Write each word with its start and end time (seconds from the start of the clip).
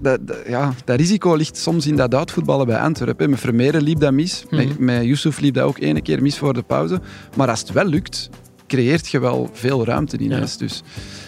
dat, 0.00 0.26
dat- 0.26 0.36
ja, 0.46 0.72
dat 0.84 0.96
risico 0.98 1.34
ligt 1.34 1.56
soms 1.56 1.86
in 1.86 1.96
dat 1.96 2.14
uitvoetballen 2.14 2.66
bij 2.66 2.78
Antwerpen. 2.78 3.30
Met 3.30 3.40
Vermeeren 3.40 3.82
liep 3.82 4.00
dat 4.00 4.12
mis. 4.12 4.44
Mhm. 4.50 4.56
Met, 4.56 4.78
met 4.78 5.04
Yusuf 5.04 5.40
liep 5.40 5.54
dat 5.54 5.64
ook 5.64 5.78
ene 5.78 6.00
keer 6.02 6.22
mis 6.22 6.38
voor 6.38 6.54
de 6.54 6.62
pauze. 6.62 7.00
Maar 7.36 7.48
als 7.48 7.60
het 7.60 7.72
wel 7.72 7.84
lukt, 7.86 8.30
creëert 8.66 9.08
je 9.08 9.18
wel 9.18 9.50
veel 9.52 9.84
ruimte 9.84 10.16
in 10.16 10.28
Ja. 10.30 10.36
huis. 10.36 10.56
Dus, 10.56 10.82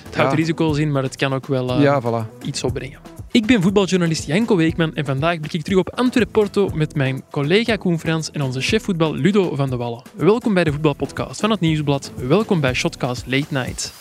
Het 0.05 0.17
houdt 0.17 0.31
ja. 0.31 0.37
risico's 0.39 0.79
in, 0.79 0.93
maar 0.93 1.03
het 1.03 1.17
kan 1.17 1.33
ook 1.35 1.47
wel 1.47 1.71
eh, 1.73 1.83
ja, 1.83 2.03
voilà. 2.03 2.43
iets 2.45 2.65
opbrengen. 2.65 2.99
Ik 3.33 3.47
ben 3.47 3.63
voetbaljournalist 3.63 4.27
Janko 4.27 4.57
Weekman 4.57 4.95
en 4.95 5.05
vandaag 5.05 5.41
blik 5.41 5.53
ik 5.53 5.63
terug 5.63 5.79
op 5.79 5.91
Antwerp-Porto 5.95 6.69
met 6.75 6.95
mijn 6.95 7.23
collega 7.31 7.77
Koen 7.77 7.99
Frans 7.99 8.31
en 8.31 8.43
onze 8.43 8.61
chef 8.61 8.83
voetbal 8.85 9.15
Ludo 9.15 9.55
van 9.55 9.71
de 9.71 9.77
Wallen. 9.77 10.03
Welkom 10.17 10.55
bij 10.55 10.65
de 10.65 10.73
voetbalpodcast 10.73 11.41
van 11.41 11.51
het 11.51 11.61
Nieuwsblad. 11.61 12.13
Welkom 12.29 12.61
bij 12.61 12.75
Shotcast 12.75 13.25
Late 13.27 13.47
Night. 13.49 13.93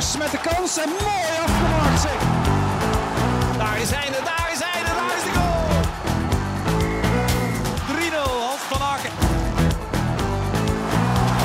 Kuipers 0.00 0.18
met 0.18 0.30
de 0.30 0.48
kans 0.48 0.78
en 0.78 0.88
mooi 0.88 1.20
afgemaakt 1.44 2.00
zeg. 2.00 2.18
Daar 3.58 3.80
is 3.80 3.90
Heine, 3.90 4.18
daar 4.24 4.48
is 4.52 4.60
Heine, 4.68 4.90
daar 4.98 5.16
is 5.18 5.24
de 5.26 5.32
goal. 5.38 5.66
3-0, 8.16 8.46
Hans 8.46 8.64
van 8.70 8.80
Aken. 8.92 9.12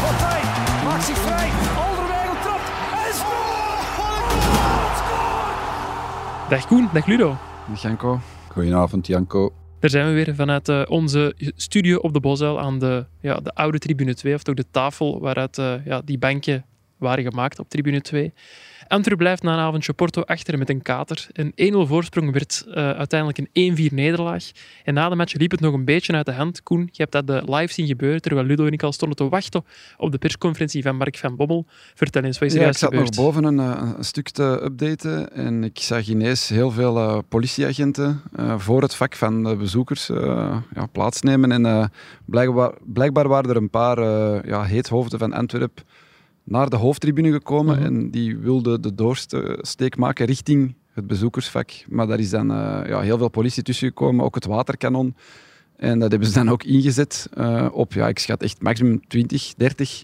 Partij 0.05 0.41
maakt 0.86 1.04
zich 1.04 1.18
vrij. 1.18 1.50
Alderweireld 1.86 2.41
trapt 2.41 2.70
en 3.05 3.14
scoort. 3.22 3.80
Wat 4.00 4.18
een 4.34 4.41
goal, 4.50 4.90
scoort. 5.02 6.50
Dag 6.50 6.67
Koen, 6.67 6.90
dag 6.94 7.06
Ludo. 7.06 7.38
Janko. 7.81 8.20
Goedenavond, 8.52 9.08
Janko. 9.08 9.53
Daar 9.80 9.90
zijn 9.90 10.08
we 10.08 10.14
weer 10.14 10.36
vanuit 10.36 10.70
eh, 10.70 10.81
onze 10.88 11.34
studio 11.56 11.98
op 11.98 12.14
de 12.14 12.20
Bosuil 12.20 12.59
aan 12.59 12.80
de, 12.80 13.06
ja, 13.22 13.36
de 13.36 13.53
oude 13.53 13.80
tribune 13.80 14.14
2, 14.14 14.34
of 14.34 14.44
toch 14.44 14.56
de 14.56 14.66
tafel 14.72 15.20
waaruit 15.20 15.58
eh, 15.58 15.86
ja, 15.86 16.02
die 16.02 16.17
banken 16.17 16.66
waren 16.98 17.23
gemaakt 17.23 17.59
op 17.59 17.70
tribune 17.70 18.02
2. 18.02 18.34
Antwerp 18.88 19.17
blijft 19.17 19.44
na 19.44 19.53
een 19.53 19.59
avondje 19.59 19.94
Porto 19.94 20.22
achter 20.22 20.58
met 20.58 20.70
een 20.70 20.81
kater. 20.81 21.28
Een 21.33 21.73
1-0 21.73 21.88
voorsprong 21.88 22.31
werd 22.31 22.66
eh, 22.67 22.92
uiteindelijk 22.92 23.50
een 23.53 23.89
1-4 23.89 23.94
nederlaag. 23.94 24.52
En 24.83 24.94
na 24.94 25.09
de 25.09 25.16
match 25.16 25.33
liep 25.33 25.52
het 25.52 25.59
nog 25.59 25.73
een 25.73 25.86
beetje 25.86 26.14
uit 26.14 26.25
de 26.25 26.31
hand. 26.31 26.64
Koen, 26.64 26.89
je 26.92 27.02
hebt 27.02 27.11
dat 27.11 27.28
de 27.28 27.53
live 27.53 27.73
zien 27.73 27.88
gebeuren, 27.88 28.22
terwijl 28.22 28.47
Ludo 28.47 28.66
en 28.66 28.72
ik 28.72 28.83
al 28.83 28.92
stonden 28.92 29.17
te 29.17 29.30
wachten 29.30 29.66
op 29.97 30.11
de 30.11 30.17
persconferentie 30.17 30.83
van 30.83 30.95
Mark 30.95 31.17
van 31.17 31.36
Bommel. 31.36 31.66
Vertel 31.94 32.23
eens, 32.23 32.39
wat 32.39 32.47
is 32.47 32.55
er 32.55 32.61
Ja, 32.61 32.67
ik 32.67 32.78
zat 32.78 32.94
nog 32.94 33.09
boven 33.09 33.44
een, 33.44 33.59
eh, 33.59 33.92
een 33.98 34.03
stuk 34.03 34.30
te 34.30 34.59
updaten 34.64 35.33
en 35.33 35.64
ik 35.64 35.80
zag 35.80 36.08
ineens 36.08 36.50
heel 36.50 36.72
veel 36.72 36.98
eh, 36.98 37.17
politieagenten 37.30 38.22
eh, 38.36 38.59
voor 38.59 38.81
het 38.81 38.95
vak 38.95 39.16
van 39.16 39.44
de 39.44 39.55
bezoekers 39.55 40.09
eh, 40.09 40.58
ja, 40.73 40.86
plaatsnemen. 40.86 41.52
En 41.52 41.66
eh, 41.66 41.86
blijkbaar, 42.25 42.73
blijkbaar 42.83 43.27
waren 43.27 43.50
er 43.50 43.55
een 43.55 43.70
paar 43.70 43.98
eh 43.98 44.44
ja, 44.44 44.64
heethoofden 44.64 45.20
van 45.20 45.33
Antwerp 45.33 45.81
naar 46.46 46.70
de 46.70 46.76
hoofdtribune 46.76 47.32
gekomen 47.32 47.76
Mhm. 47.76 47.86
en 47.86 48.12
die 48.12 48.38
wilden 48.38 48.82
de 48.82 48.96
doorsteek 48.96 49.98
maken 49.98 50.26
richting 50.26 50.74
het 50.94 51.08
bezoekersvak. 51.08 51.72
Maar 51.88 52.08
daar 52.08 52.20
is 52.20 52.30
dan 52.30 52.52
eh, 52.52 52.82
ja, 52.88 53.00
heel 53.02 53.18
veel 53.18 53.30
politie 53.30 53.64
tussen 53.64 53.88
gekomen, 53.88 54.26
ook 54.26 54.36
het 54.36 54.46
waterkanon. 54.46 55.16
En 55.78 56.00
dat 56.00 56.10
hebben 56.12 56.28
ze 56.30 56.34
dan 56.34 56.50
ook 56.50 56.64
ingezet 56.64 57.30
eh, 57.34 57.68
op, 57.72 57.94
ja, 57.94 58.08
ik 58.08 58.20
schat 58.20 58.44
echt 58.44 58.62
maximum 58.62 59.08
20, 59.08 59.54
30 59.58 60.04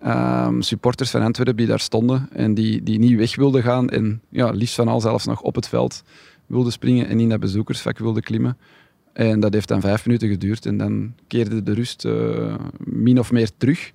ehm, 0.00 0.60
supporters 0.60 1.10
van 1.10 1.22
Antwerpen 1.22 1.56
die 1.56 1.66
daar 1.66 1.80
stonden 1.80 2.28
en 2.32 2.54
die, 2.54 2.82
die 2.82 2.98
niet 2.98 3.16
weg 3.16 3.36
wilden 3.36 3.62
gaan 3.62 3.90
en 3.90 4.20
ja, 4.28 4.50
liefst 4.50 4.74
van 4.74 4.88
al 4.88 5.00
zelfs 5.00 5.26
nog 5.26 5.40
op 5.40 5.54
het 5.54 5.68
veld 5.68 6.02
wilden 6.46 6.72
springen 6.72 7.08
en 7.08 7.20
in 7.20 7.28
dat 7.28 7.40
bezoekersvak 7.40 7.98
wilden 7.98 8.22
klimmen. 8.22 8.56
En 9.12 9.40
dat 9.40 9.52
heeft 9.52 9.68
dan 9.68 9.80
vijf 9.80 10.06
minuten 10.06 10.28
geduurd 10.28 10.66
en 10.66 10.76
dan 10.76 11.14
keerde 11.26 11.62
de 11.62 11.74
rust 11.74 12.04
eh, 12.04 12.54
min 12.78 13.18
of 13.18 13.32
meer 13.32 13.50
terug. 13.56 13.92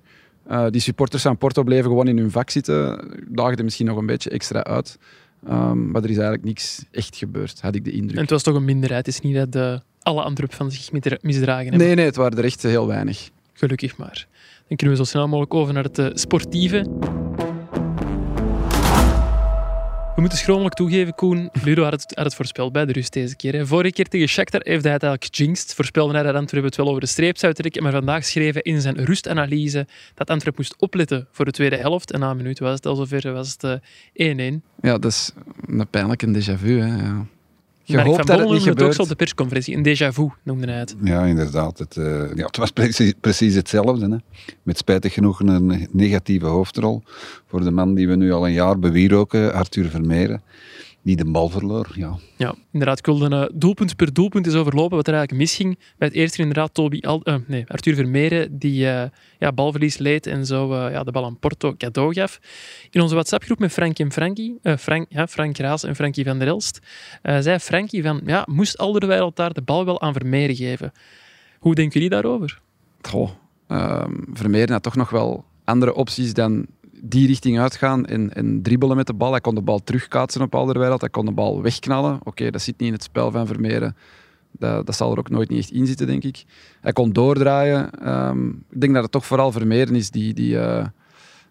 Eh, 0.48 0.66
die 0.70 0.80
supporters 0.80 1.22
van 1.22 1.38
Porto 1.38 1.62
bleven 1.62 1.84
gewoon 1.84 2.08
in 2.08 2.18
hun 2.18 2.30
vak 2.30 2.50
zitten, 2.50 3.08
daagden 3.28 3.64
misschien 3.64 3.86
nog 3.86 3.96
een 3.96 4.06
beetje 4.06 4.30
extra 4.30 4.64
uit. 4.64 4.98
Ehm, 5.46 5.90
maar 5.90 6.02
er 6.02 6.08
is 6.10 6.14
eigenlijk 6.16 6.44
niks 6.44 6.84
echt 6.90 7.16
gebeurd, 7.16 7.60
had 7.60 7.74
ik 7.74 7.84
de 7.84 7.90
indruk. 7.90 8.14
En 8.16 8.20
het 8.22 8.30
was 8.30 8.42
toch 8.42 8.54
een 8.54 8.64
minderheid. 8.64 9.06
Het 9.06 9.14
is 9.14 9.20
niet 9.20 9.34
dat 9.34 9.52
de, 9.52 9.80
alle 10.02 10.22
Antwerp 10.22 10.54
van 10.54 10.70
zich 10.70 10.92
misdra- 10.92 11.18
misdragen 11.20 11.62
hebben. 11.68 11.86
Nee, 11.86 11.94
nee, 11.94 12.04
het 12.04 12.16
waren 12.16 12.38
er 12.38 12.44
echt 12.44 12.62
heel 12.62 12.86
weinig. 12.86 13.30
Gelukkig 13.52 13.96
maar. 13.96 14.26
Dan 14.68 14.76
kunnen 14.76 14.96
we 14.96 15.04
zo 15.04 15.10
snel 15.10 15.26
mogelijk 15.28 15.54
over 15.54 15.74
naar 15.74 15.84
het 15.84 15.98
eh, 15.98 16.06
sportieve. 16.12 16.86
We 20.18 20.24
moeten 20.24 20.42
schromelijk 20.42 20.74
toegeven, 20.74 21.14
Koen. 21.14 21.50
Ludo 21.64 21.82
had 21.82 21.92
het, 21.92 22.12
had 22.14 22.24
het 22.24 22.34
voorspeld 22.34 22.72
bij 22.72 22.84
de 22.84 22.92
rust 22.92 23.12
deze 23.12 23.36
keer. 23.36 23.52
Hè. 23.52 23.66
Vorige 23.66 23.92
keer 23.92 24.08
tegen 24.08 24.28
Shakhtar 24.28 24.60
heeft 24.64 24.84
hij 24.84 24.92
het 24.92 25.02
eigenlijk 25.02 25.34
jinxed. 25.34 25.74
Voorspelde 25.74 26.14
hij 26.14 26.22
dat 26.22 26.34
Antwerpen 26.34 26.68
het 26.68 26.78
wel 26.78 26.88
over 26.88 27.00
de 27.00 27.06
streep 27.06 27.36
zou 27.36 27.52
trekken. 27.52 27.82
Maar 27.82 27.92
vandaag 27.92 28.24
schreef 28.24 28.52
hij 28.52 28.62
in 28.62 28.80
zijn 28.80 29.04
rustanalyse 29.04 29.86
dat 30.14 30.30
Antwerpen 30.30 30.62
moest 30.62 30.80
opletten 30.80 31.28
voor 31.30 31.44
de 31.44 31.50
tweede 31.50 31.76
helft. 31.76 32.12
En 32.12 32.20
na 32.20 32.30
een 32.30 32.36
minuut 32.36 32.58
was 32.58 32.74
het 32.74 32.86
al 32.86 32.94
zover, 32.94 33.32
was 33.32 33.56
het 33.58 33.80
eh, 34.14 34.52
1-1. 34.52 34.60
Ja, 34.80 34.98
dat 34.98 35.04
is 35.04 35.32
een 35.66 35.88
pijnlijke 35.88 36.26
déjà 36.26 36.58
vu. 36.58 36.80
Hè, 36.80 36.96
ja. 36.96 37.26
Je 37.88 37.96
Mark 37.96 38.06
hoopt 38.06 38.18
van 38.18 38.26
dat 38.26 38.38
het 38.38 38.48
niet 38.48 38.58
het 38.58 38.68
ook 38.68 38.76
gebeurt. 38.76 38.94
zo 38.94 39.02
op 39.02 39.08
de 39.08 39.14
persconferentie. 39.14 39.76
Een 39.76 39.86
déjà 39.86 40.14
vu 40.14 40.28
noemde 40.42 40.66
hij 40.66 40.78
het. 40.78 40.96
Ja, 41.02 41.24
inderdaad. 41.24 41.78
Het, 41.78 41.96
eh, 41.96 42.04
ja, 42.34 42.44
het 42.46 42.56
was 42.56 42.70
precies, 42.70 43.12
precies 43.20 43.54
hetzelfde. 43.54 44.08
Hè. 44.08 44.16
Met 44.62 44.78
spijtig 44.78 45.12
genoeg 45.12 45.40
een 45.40 45.88
negatieve 45.92 46.46
hoofdrol 46.46 47.02
voor 47.46 47.64
de 47.64 47.70
man 47.70 47.94
die 47.94 48.08
we 48.08 48.16
nu 48.16 48.32
al 48.32 48.46
een 48.46 48.52
jaar 48.52 48.78
bewieroken, 48.78 49.52
Arthur 49.52 49.88
Vermeeren, 49.90 50.42
die 51.02 51.16
de 51.16 51.30
bal 51.30 51.48
verloor. 51.48 51.88
Ja. 51.94 52.18
Ja, 52.36 52.54
inderdaad. 52.72 52.98
Ik 52.98 53.06
wilde 53.06 53.36
eh, 53.36 53.54
doelpunt 53.54 53.96
per 53.96 54.12
doelpunt 54.12 54.46
eens 54.46 54.54
overlopen 54.54 54.96
wat 54.96 55.06
er 55.06 55.14
eigenlijk 55.14 55.42
misging. 55.42 55.78
Bij 55.98 56.08
het 56.08 56.16
eerste 56.16 56.40
inderdaad 56.40 56.74
Toby 56.74 57.00
Al 57.00 57.22
eh, 57.22 57.34
nee, 57.46 57.64
Arthur 57.68 57.94
Vermeeren, 57.94 58.58
die 58.58 58.88
eh, 58.90 59.08
ja, 59.38 59.52
balverlies 59.52 59.98
leed 59.98 60.26
en 60.26 60.46
zo 60.46 60.72
eh, 60.72 60.92
ja, 60.92 61.04
de 61.04 61.10
bal 61.10 61.24
aan 61.24 61.38
Porto 61.38 61.74
cadeau 61.76 62.12
gaf. 62.12 62.40
In 62.90 63.00
onze 63.00 63.14
WhatsApp-groep 63.14 63.58
met 63.58 63.72
Frank 63.72 63.98
en 63.98 64.12
Frankie, 64.12 64.58
eh, 64.62 64.76
Frank, 64.76 65.06
ja, 65.08 65.26
Frank 65.26 65.58
Raas 65.58 65.82
en 65.82 65.96
Frankie 65.96 66.24
van 66.24 66.38
der 66.38 66.48
Elst, 66.48 66.78
eh, 67.22 67.38
zei 67.38 67.58
Frankie 67.58 68.02
van, 68.02 68.20
ja, 68.24 68.46
moest 68.50 68.78
Alderweireld 68.78 69.36
daar 69.36 69.52
de 69.52 69.62
bal 69.62 69.84
wel 69.84 70.00
aan 70.00 70.12
Vermeeren 70.12 70.56
geven? 70.56 70.92
Hoe 71.58 71.74
denken 71.74 71.94
jullie 71.94 72.08
daarover? 72.08 72.60
Goh, 73.00 73.30
ehm, 73.66 74.14
Vermeeren 74.32 74.72
had 74.72 74.82
toch 74.82 74.96
nog 74.96 75.10
wel 75.10 75.44
andere 75.64 75.94
opties 75.94 76.34
dan 76.34 76.66
die 77.02 77.26
richting 77.26 77.58
uitgaan 77.58 78.06
en, 78.06 78.34
en 78.34 78.62
dribbelen 78.62 78.96
met 78.96 79.06
de 79.06 79.14
bal. 79.14 79.30
Hij 79.30 79.40
kon 79.40 79.54
de 79.54 79.60
bal 79.62 79.78
terugkaatsen 79.84 80.42
op 80.42 80.54
Alderweireld, 80.54 81.00
hij 81.00 81.10
kon 81.10 81.24
de 81.24 81.32
bal 81.32 81.62
wegknallen. 81.62 82.18
Oké, 82.24 82.50
dat 82.50 82.62
zit 82.62 82.78
niet 82.78 82.88
in 82.88 82.94
het 82.94 83.02
spel 83.02 83.30
van 83.30 83.46
Vermeeren. 83.46 83.96
Dat, 84.52 84.86
dat 84.86 84.96
zal 84.96 85.12
er 85.12 85.18
ook 85.18 85.30
nooit 85.30 85.48
niet 85.48 85.58
echt 85.58 85.70
in 85.70 85.86
zitten, 85.86 86.06
denk 86.06 86.24
ik. 86.24 86.44
Hij 86.80 86.92
kon 86.92 87.12
doordraaien. 87.12 87.90
Ehm, 87.90 88.48
ik 88.48 88.80
denk 88.80 88.94
dat 88.94 89.02
het 89.02 89.12
toch 89.12 89.26
vooral 89.26 89.52
Vermeeren 89.52 89.94
is 89.94 90.10
die, 90.10 90.34
die 90.34 90.58
eh, 90.58 90.86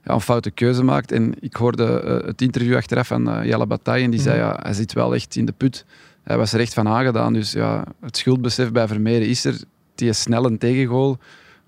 ja, 0.03 0.13
een 0.13 0.21
foute 0.21 0.51
keuze 0.51 0.83
maakt. 0.83 1.11
En 1.11 1.33
ik 1.39 1.55
hoorde 1.55 1.99
eh, 1.99 2.27
het 2.27 2.41
interview 2.41 2.75
achteraf 2.75 3.07
van 3.07 3.29
eh, 3.29 3.45
Jelle 3.45 3.65
Bataille 3.67 4.03
en 4.05 4.11
die 4.11 4.19
zei, 4.19 4.39
Mhm. 4.39 4.47
ja, 4.47 4.59
hij 4.61 4.73
zit 4.73 4.93
wel 4.93 5.15
echt 5.15 5.35
in 5.35 5.45
de 5.45 5.53
put. 5.57 5.85
Hij 6.23 6.37
was 6.37 6.53
er 6.53 6.59
echt 6.59 6.73
van 6.73 6.87
aangedaan. 6.87 7.33
Dus 7.33 7.51
ja, 7.51 7.83
het 8.01 8.17
schuldbesef 8.17 8.71
bij 8.71 8.87
Vermeeren 8.87 9.27
is 9.27 9.45
er. 9.45 9.61
Die 9.95 10.13
snelle 10.13 10.57
tegengoal, 10.57 11.17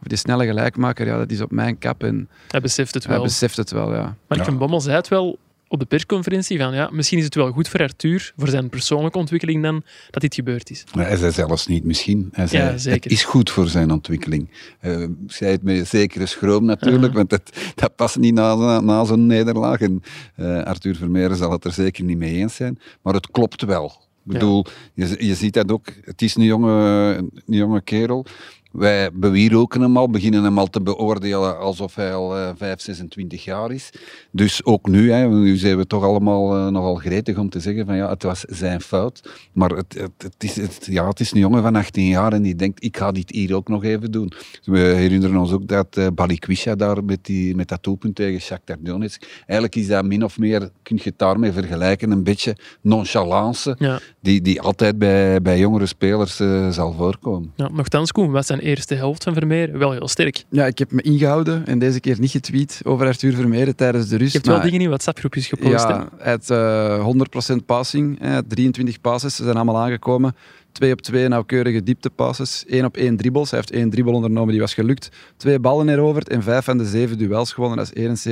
of 0.02 0.08
die 0.08 0.18
snelle 0.18 0.46
gelijkmaker, 0.46 1.06
ja, 1.06 1.18
dat 1.18 1.32
is 1.32 1.42
op 1.42 1.52
mijn 1.52 1.78
kap. 1.78 2.04
En 2.04 2.30
Hij 2.48 2.62
beseft 2.62 2.94
het 2.94 3.04
hij 3.04 3.14
wel. 3.16 3.24
beseft 3.24 3.58
het 3.58 3.72
wel, 3.72 3.94
ja. 3.94 4.16
Mark 4.28 4.42
Ja. 4.42 4.44
van 4.44 4.58
Bommel 4.58 4.82
zei 4.82 4.96
het 4.96 5.08
wel 5.08 5.38
op 5.72 5.80
de 5.80 5.86
persconferentie 5.86 6.58
van, 6.60 6.74
ja, 6.74 6.90
misschien 6.92 7.18
is 7.18 7.24
het 7.24 7.36
wel 7.36 7.52
goed 7.52 7.68
voor 7.68 7.80
Arthur, 7.80 8.34
voor 8.38 8.48
zijn 8.48 8.70
persoonlijke 8.70 9.18
ontwikkeling 9.18 9.64
dan, 9.64 9.84
dat 10.10 10.22
dit 10.22 10.36
gebeurd 10.36 10.70
is. 10.70 10.84
Maar 10.96 11.08
Hij 11.08 11.16
zei 11.18 11.32
zelfs 11.32 11.68
niet 11.68 11.84
misschien. 11.84 12.30
Hij 12.32 12.48
zei, 12.48 12.64
Ja, 12.64 12.78
zeker. 12.78 13.02
het 13.04 13.12
is 13.12 13.24
goed 13.24 13.50
voor 13.50 13.68
zijn 13.68 13.92
ontwikkeling. 13.92 14.50
Eh, 14.80 15.02
Ik 15.02 15.10
zei 15.28 15.52
het 15.52 15.64
met 15.64 15.88
zekere 15.88 16.26
schroom 16.26 16.66
natuurlijk, 16.66 17.14
want 17.14 17.30
dat, 17.30 17.58
dat 17.76 17.96
past 17.96 18.18
niet 18.18 18.34
na, 18.34 18.80
na 18.80 19.04
zo'n 19.06 19.26
nederlaag. 19.26 19.80
En 19.82 20.04
eh, 20.36 20.64
Arthur 20.64 20.96
Vermeeren 20.96 21.38
zal 21.38 21.52
het 21.52 21.66
er 21.66 21.72
zeker 21.72 22.04
niet 22.04 22.18
mee 22.18 22.36
eens 22.36 22.56
zijn. 22.56 22.80
Maar 23.02 23.14
het 23.14 23.32
klopt 23.32 23.62
wel. 23.62 24.08
Ik 24.26 24.36
bedoel, 24.36 24.66
je, 24.94 25.16
je 25.28 25.36
ziet 25.36 25.54
dat 25.54 25.72
ook. 25.72 25.86
Het 26.02 26.22
is 26.22 26.36
een 26.36 26.44
jonge, 26.44 27.16
een 27.18 27.32
jonge 27.46 27.82
kerel. 27.82 28.26
Wij 28.72 29.10
bewieroken 29.14 29.82
hem 29.82 29.98
al, 29.98 30.10
beginnen 30.10 30.44
hem 30.44 30.58
al 30.60 30.68
te 30.68 30.82
beoordelen 30.82 31.60
alsof 31.60 31.96
hij 31.96 32.14
al 32.14 32.38
eh 32.38 32.50
5, 32.58 32.82
26 32.82 33.44
jaar 33.44 33.72
is. 33.72 33.90
Dus 34.32 34.64
ook 34.66 34.88
nu, 34.88 35.12
hè, 35.12 35.28
nu 35.28 35.56
zijn 35.58 35.78
we 35.78 35.88
toch 35.88 36.04
allemaal 36.04 36.56
eh, 36.56 36.68
nogal 36.68 36.96
gretig 36.96 37.38
om 37.38 37.50
te 37.50 37.60
zeggen 37.60 37.86
van 37.86 37.96
ja, 37.96 38.10
het 38.10 38.24
was 38.24 38.40
zijn 38.42 38.82
fout. 38.82 39.48
Maar 39.54 39.70
het, 39.70 39.94
het, 39.94 40.12
het, 40.18 40.36
is, 40.44 40.56
het, 40.56 40.88
ja, 40.90 41.08
het 41.08 41.20
is 41.20 41.32
een 41.32 41.40
jongen 41.40 41.62
van 41.62 41.76
18 41.76 42.06
jaar 42.06 42.34
en 42.34 42.42
die 42.42 42.56
denkt, 42.56 42.84
ik 42.84 42.98
ga 42.98 43.12
dit 43.12 43.30
hier 43.32 43.56
ook 43.56 43.68
nog 43.68 43.84
even 43.84 44.12
doen. 44.12 44.32
We 44.64 44.80
herinneren 44.80 45.38
ons 45.38 45.52
ook 45.52 45.68
dat 45.68 45.98
eh 45.98 46.08
Balikwisha 46.14 46.76
daar 46.76 47.04
met, 47.04 47.26
die, 47.26 47.56
met 47.56 47.68
dat 47.68 47.84
doelpunt 47.84 48.16
tegen 48.16 48.42
Shakhtar 48.42 48.78
Donetsk. 48.80 49.24
Eigenlijk 49.40 49.76
is 49.76 49.88
dat 49.88 50.06
min 50.06 50.24
of 50.24 50.38
meer, 50.38 50.70
kun 50.84 50.96
je 50.96 51.04
het 51.04 51.18
daarmee 51.20 51.52
vergelijken, 51.52 52.12
een 52.12 52.24
beetje 52.24 52.56
nonchalance 52.82 53.76
Ja. 53.80 54.00
die, 54.22 54.42
die 54.42 54.62
altijd 54.62 54.98
bij, 54.98 55.42
bij 55.42 55.60
jongere 55.60 55.86
spelers 55.86 56.40
eh, 56.40 56.70
zal 56.70 56.94
voorkomen. 56.94 57.52
Ja, 57.56 57.70
nochtans, 57.74 58.12
Koen, 58.12 58.44
zijn 58.44 58.59
eerste 58.60 58.96
helft 58.96 59.24
van 59.24 59.34
Vermeer 59.34 59.78
wel 59.78 59.92
heel 59.92 60.08
sterk. 60.08 60.44
Ja, 60.50 60.66
ik 60.66 60.78
heb 60.78 60.92
me 60.92 61.02
ingehouden 61.02 61.66
en 61.66 61.80
deze 61.80 62.00
keer 62.00 62.20
niet 62.20 62.32
getweet 62.32 62.82
over 62.84 63.06
Arthur 63.06 63.34
Vermeeren 63.34 63.76
tijdens 63.76 64.08
de 64.08 64.18
rust. 64.18 64.32
Je 64.32 64.38
hebt 64.38 64.50
wel 64.50 64.62
dingen 64.62 64.82
in 64.82 64.88
WhatsApp-groepjes 64.88 65.48
gepost. 65.48 65.84
hè? 65.84 65.90
Ja, 65.94 66.10
hij 66.18 66.32
had 66.32 66.50
eh 66.50 67.08
100% 67.54 67.66
passing, 67.66 68.28
had 68.34 68.50
23 68.50 69.02
passes, 69.02 69.36
ze 69.36 69.44
zijn 69.44 69.56
allemaal 69.56 69.78
aangekomen. 69.78 70.36
2 70.72 70.92
op 70.92 71.02
2 71.02 71.28
nauwkeurige 71.28 71.84
dieptepasses, 71.84 72.64
1 72.68 72.86
op 72.86 72.98
1 72.98 73.18
dribbles. 73.18 73.50
Hij 73.50 73.60
heeft 73.60 73.72
één 73.72 73.90
dribbel 73.90 74.14
ondernomen, 74.14 74.52
die 74.52 74.60
was 74.62 74.74
gelukt. 74.74 75.10
Twee 75.38 75.60
ballen 75.60 75.90
eroverd 75.90 76.30
en 76.30 76.44
vijf 76.44 76.66
van 76.66 76.78
de 76.78 76.86
zeven 76.86 77.18
duels 77.18 77.54
gewonnen, 77.54 77.78
dat 77.78 77.92
is 77.94 78.28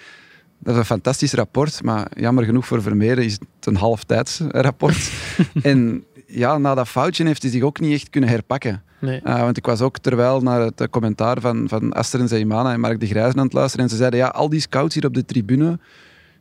Dat 0.59 0.73
is 0.75 0.79
een 0.81 0.85
fantastisch 0.85 1.33
rapport, 1.33 1.83
maar 1.83 2.07
jammer 2.19 2.45
genoeg 2.45 2.67
voor 2.67 2.83
Vermeeren 2.83 3.25
is 3.25 3.33
het 3.33 3.67
een 3.67 3.77
halftijds 3.77 4.41
rapport. 4.49 5.11
en 5.63 6.05
ja, 6.27 6.59
na 6.59 6.75
dat 6.75 6.89
foutje 6.89 7.25
heeft 7.27 7.43
hij 7.43 7.51
zich 7.51 7.63
ook 7.63 7.81
niet 7.81 7.93
echt 7.93 8.11
kunnen 8.11 8.31
herpakken. 8.31 8.83
Uh, 9.07 9.41
want 9.41 9.57
ik 9.57 9.67
was 9.67 9.81
ook 9.81 9.99
terwijl 9.99 10.41
naar 10.41 10.61
het 10.61 10.81
uh, 10.81 10.87
commentaar 10.87 11.41
van, 11.41 11.69
van 11.69 11.93
Aster 11.93 12.21
en 12.21 12.29
Zeymana 12.29 12.73
en 12.73 12.81
Mark 12.81 13.01
de 13.01 13.07
Grijzen 13.07 13.39
aan 13.39 13.45
het 13.45 13.53
luisteren. 13.53 13.85
En 13.85 13.91
ze 13.91 13.97
zeiden, 13.97 14.19
ja, 14.19 14.27
al 14.27 14.49
die 14.49 14.61
scouts 14.61 14.95
hier 14.95 15.07
op 15.07 15.15
de 15.15 15.25
tribune, 15.25 15.79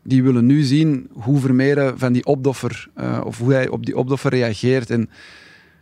die 0.03 0.23
willen 0.23 0.45
nu 0.45 0.62
zien 0.62 1.09
hoe 1.13 1.39
Vermeeren 1.39 2.00
van 2.00 2.13
die 2.13 2.25
opdoffer, 2.25 2.88
uh, 2.97 3.21
of 3.23 3.38
hoe 3.38 3.53
hij 3.53 3.67
op 3.69 3.85
die 3.85 3.97
opdoffer 3.97 4.31
reageert. 4.31 4.89
En 4.89 5.09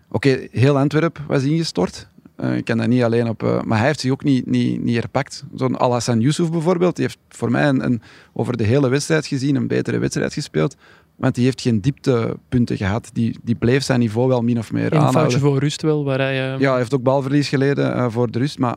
oké, 0.09 0.47
heel 0.51 0.77
Antwerpen 0.77 1.23
was 1.27 1.43
ingestort. 1.43 2.07
Uh, 2.39 2.55
ik 2.57 2.65
kan 2.65 2.77
dat 2.77 2.87
niet 2.87 3.03
alleen 3.03 3.27
op... 3.27 3.61
Maar 3.65 3.77
hij 3.77 3.87
heeft 3.87 3.99
zich 3.99 4.11
ook 4.11 4.23
niet, 4.23 4.45
niet, 4.45 4.83
niet 4.83 4.95
herpakt. 4.95 5.43
Zo'n 5.55 5.77
Al-Hassan 5.77 6.19
Yusuf 6.19 6.51
bijvoorbeeld, 6.51 6.95
die 6.95 7.05
heeft 7.05 7.19
voor 7.29 7.51
mij 7.51 7.67
een, 7.67 8.01
over 8.33 8.57
de 8.57 8.63
hele 8.63 8.89
wedstrijd 8.89 9.25
gezien 9.25 9.55
een 9.55 9.67
betere 9.67 9.97
wedstrijd 9.97 10.33
gespeeld. 10.33 10.75
Want 11.15 11.35
die 11.35 11.43
heeft 11.43 11.61
geen 11.61 11.81
dieptepunten 11.81 12.77
gehad. 12.77 13.09
Die, 13.13 13.39
die 13.43 13.55
bleef 13.55 13.83
zijn 13.83 13.99
niveau 13.99 14.27
wel 14.27 14.41
min 14.41 14.57
of 14.57 14.71
meer 14.71 14.85
Een 14.85 14.91
aanhouden. 14.91 15.21
foutje 15.21 15.39
voor 15.39 15.57
rust 15.57 15.81
wel, 15.81 16.03
waar 16.03 16.19
hij... 16.19 16.53
Uh... 16.53 16.59
Ja, 16.59 16.69
hij 16.69 16.79
heeft 16.79 16.93
ook 16.93 17.03
balverlies 17.03 17.49
geleden 17.49 17.95
uh, 17.95 18.05
voor 18.09 18.31
de 18.31 18.39
rust. 18.39 18.59
Maar 18.59 18.75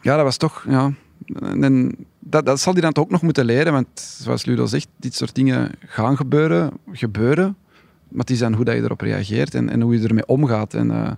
ja, 0.00 0.16
dat 0.16 0.24
was 0.24 0.36
toch... 0.36 0.64
Ja, 0.68 0.92
en 1.42 1.96
dat, 2.18 2.46
dat 2.46 2.60
zal 2.60 2.72
hij 2.72 2.82
dan 2.82 2.92
toch 2.92 3.04
ook 3.04 3.10
nog 3.10 3.22
moeten 3.22 3.44
leren. 3.44 3.72
Want 3.72 3.88
zoals 4.00 4.44
Ludo 4.44 4.66
zegt, 4.66 4.88
dit 4.96 5.14
soort 5.14 5.34
dingen 5.34 5.70
gaan 5.86 6.16
gebeuren. 6.16 6.70
Gebeuren. 6.92 7.56
Maar 8.08 8.20
het 8.20 8.30
is 8.30 8.38
dan 8.38 8.54
hoe 8.54 8.64
dat 8.64 8.74
je 8.74 8.82
erop 8.82 9.00
reageert 9.00 9.54
en, 9.54 9.68
en 9.68 9.80
hoe 9.80 10.00
je 10.00 10.08
ermee 10.08 10.26
omgaat. 10.26 10.74
En 10.74 10.90
uh, 10.90 11.10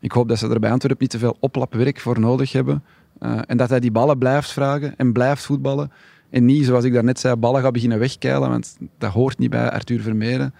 ik 0.00 0.12
hoop 0.12 0.28
dat 0.28 0.38
ze 0.38 0.48
er 0.48 0.60
bij 0.60 0.70
Antwerpen 0.70 1.00
niet 1.00 1.10
te 1.10 1.18
veel 1.18 1.36
oplapwerk 1.40 2.00
voor 2.00 2.20
nodig 2.20 2.52
hebben. 2.52 2.84
Uh, 3.20 3.38
en 3.46 3.56
dat 3.56 3.70
hij 3.70 3.80
die 3.80 3.90
ballen 3.90 4.18
blijft 4.18 4.52
vragen 4.52 4.96
en 4.96 5.12
blijft 5.12 5.44
voetballen. 5.44 5.92
En 6.32 6.44
niet, 6.44 6.64
zoals 6.64 6.84
ik 6.84 6.92
daarnet 6.92 7.20
zei, 7.20 7.36
ballen 7.36 7.62
gaat 7.62 7.72
beginnen 7.72 7.98
wegkeilen, 7.98 8.48
want 8.48 8.76
dat 8.98 9.12
hoort 9.12 9.38
niet 9.38 9.50
bij 9.50 9.70
Arthur 9.70 10.00
Vermeeren. 10.00 10.54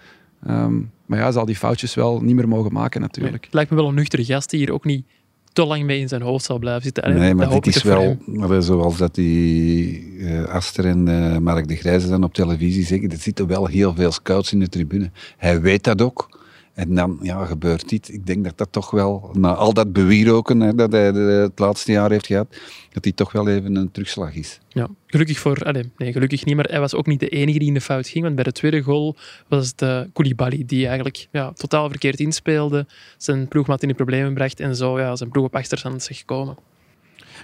Um, 0.47 0.91
maar 1.05 1.19
ja, 1.19 1.31
zal 1.31 1.45
die 1.45 1.55
foutjes 1.55 1.93
wel 1.93 2.21
niet 2.21 2.35
meer 2.35 2.47
mogen 2.47 2.73
maken 2.73 3.01
natuurlijk. 3.01 3.33
Nee, 3.33 3.43
het 3.43 3.53
lijkt 3.53 3.69
me 3.69 3.75
wel 3.75 3.87
een 3.87 3.95
nuchtere 3.95 4.25
gast 4.25 4.49
die 4.49 4.59
hier 4.59 4.73
ook 4.73 4.85
niet 4.85 5.05
te 5.53 5.65
lang 5.65 5.83
mee 5.83 5.99
in 5.99 6.07
zijn 6.07 6.21
hoofd 6.21 6.45
zal 6.45 6.59
blijven 6.59 6.83
zitten. 6.83 7.15
Nee, 7.15 7.33
maar 7.33 7.49
dit 7.49 7.67
is 7.67 7.83
wel, 7.83 8.17
zoals 8.59 8.97
dat 8.97 9.15
die 9.15 10.01
uh, 10.17 10.43
Aster 10.43 10.85
en 10.85 11.07
uh, 11.07 11.37
Mark 11.37 11.67
de 11.67 11.75
Grijze 11.75 12.09
dan 12.09 12.23
op 12.23 12.33
televisie 12.33 12.85
zeggen, 12.85 13.09
er 13.09 13.17
zitten 13.17 13.47
wel 13.47 13.65
heel 13.65 13.93
veel 13.95 14.11
scouts 14.11 14.53
in 14.53 14.59
de 14.59 14.69
tribune. 14.69 15.11
Hij 15.37 15.61
weet 15.61 15.83
dat 15.83 16.01
ook. 16.01 16.42
En 16.73 16.95
dan 16.95 17.19
ja, 17.21 17.45
gebeurt 17.45 17.89
dit. 17.89 18.13
Ik 18.13 18.25
denk 18.25 18.43
dat 18.43 18.57
dat 18.57 18.71
toch 18.71 18.91
wel, 18.91 19.29
na 19.33 19.53
al 19.53 19.73
dat 19.73 19.93
bewieroken 19.93 20.59
hè, 20.59 20.75
dat 20.75 20.91
hij 20.91 21.05
het 21.05 21.59
laatste 21.59 21.91
jaar 21.91 22.11
heeft 22.11 22.25
gehad, 22.25 22.55
dat 22.91 23.03
die 23.03 23.13
toch 23.13 23.31
wel 23.31 23.47
even 23.47 23.75
een 23.75 23.91
terugslag 23.91 24.35
is. 24.35 24.59
Ja, 24.67 24.89
gelukkig 25.07 25.39
voor... 25.39 25.57
Allez, 25.63 25.85
nee, 25.97 26.11
gelukkig 26.11 26.45
niet, 26.45 26.55
maar 26.55 26.65
hij 26.69 26.79
was 26.79 26.93
ook 26.93 27.05
niet 27.05 27.19
de 27.19 27.29
enige 27.29 27.59
die 27.59 27.67
in 27.67 27.73
de 27.73 27.81
fout 27.81 28.07
ging. 28.07 28.23
Want 28.23 28.35
bij 28.35 28.43
de 28.43 28.51
tweede 28.51 28.81
goal 28.81 29.15
was 29.47 29.67
het 29.67 29.81
uh, 29.81 30.01
Koulibaly 30.13 30.63
die 30.65 30.87
eigenlijk 30.87 31.27
ja, 31.31 31.51
totaal 31.51 31.89
verkeerd 31.89 32.19
inspeelde, 32.19 32.85
zijn 33.17 33.47
ploegmaat 33.47 33.81
in 33.81 33.87
de 33.87 33.93
problemen 33.93 34.33
bracht 34.33 34.59
en 34.59 34.75
zo 34.75 34.99
ja, 34.99 35.15
zijn 35.15 35.29
ploeg 35.29 35.45
op 35.45 35.55
achterstand 35.55 36.09
is 36.09 36.17
gekomen. 36.17 36.57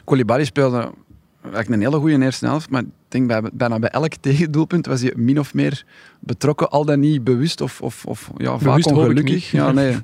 Koulibaly 0.03 0.45
speelde 0.45 0.91
eigenlijk 1.41 1.69
een 1.69 1.87
hele 1.87 1.99
goede 1.99 2.23
eerste 2.25 2.45
helft, 2.45 2.69
maar 2.69 2.81
ik 2.81 2.87
denk 3.07 3.27
bij, 3.27 3.41
bijna 3.53 3.79
bij 3.79 3.89
elk 3.89 4.13
tegendoelpunt 4.19 4.85
was 4.85 5.01
hij 5.01 5.13
min 5.15 5.39
of 5.39 5.53
meer 5.53 5.85
betrokken, 6.19 6.69
al 6.69 6.85
dan 6.85 6.99
niet 6.99 7.23
bewust 7.23 7.61
of, 7.61 7.81
of, 7.81 8.05
of 8.05 8.31
ja, 8.37 8.57
bewust 8.57 8.87
vaak 8.87 8.97
ongelukkig. 8.97 9.51
Ja, 9.51 9.71
nee. 9.81 9.95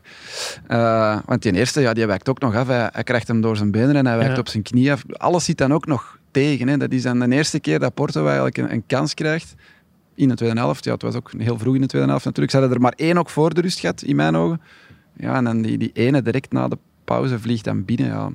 uh, 0.71 1.17
want 1.25 1.41
die 1.41 1.53
eerste, 1.53 1.81
ja, 1.81 1.93
die 1.93 2.05
wijkt 2.05 2.29
ook 2.29 2.39
nog 2.39 2.55
af. 2.55 2.67
Hij, 2.67 2.89
hij 2.91 3.03
krijgt 3.03 3.27
hem 3.27 3.41
door 3.41 3.57
zijn 3.57 3.71
benen 3.71 3.95
en 3.95 4.05
hij 4.05 4.17
wijkt 4.17 4.33
Ja. 4.33 4.39
op 4.39 4.47
zijn 4.47 4.63
knie 4.63 4.91
af. 4.91 5.03
Alles 5.11 5.45
zit 5.45 5.57
dan 5.57 5.73
ook 5.73 5.85
nog 5.85 6.19
tegen. 6.31 6.67
Hè. 6.67 6.77
Dat 6.77 6.91
is 6.91 7.01
dan 7.01 7.19
de 7.19 7.35
eerste 7.35 7.59
keer 7.59 7.79
dat 7.79 7.93
Porto 7.93 8.25
eigenlijk 8.25 8.57
een, 8.57 8.71
een 8.71 8.83
kans 8.87 9.13
krijgt 9.13 9.55
in 10.15 10.29
de 10.29 10.35
tweede 10.35 10.59
helft. 10.59 10.83
Ja, 10.83 10.91
het 10.91 11.01
was 11.01 11.15
ook 11.15 11.31
heel 11.37 11.57
vroeg 11.57 11.75
in 11.75 11.81
de 11.81 11.87
tweede 11.87 12.07
helft 12.07 12.25
natuurlijk. 12.25 12.53
Ze 12.53 12.59
hadden 12.59 12.75
er 12.77 12.83
maar 12.83 12.93
één 12.95 13.17
ook 13.17 13.29
voor 13.29 13.53
de 13.53 13.61
rust 13.61 13.79
gehad, 13.79 14.01
in 14.01 14.15
mijn 14.15 14.35
ogen. 14.35 14.61
Ja, 15.17 15.35
en 15.35 15.43
dan 15.43 15.61
die, 15.61 15.77
die 15.77 15.91
ene 15.93 16.21
direct 16.21 16.51
na 16.51 16.67
de 16.67 16.77
pauze 17.03 17.39
vliegt 17.39 17.63
dan 17.63 17.85
binnen. 17.85 18.07
Ja 18.07 18.29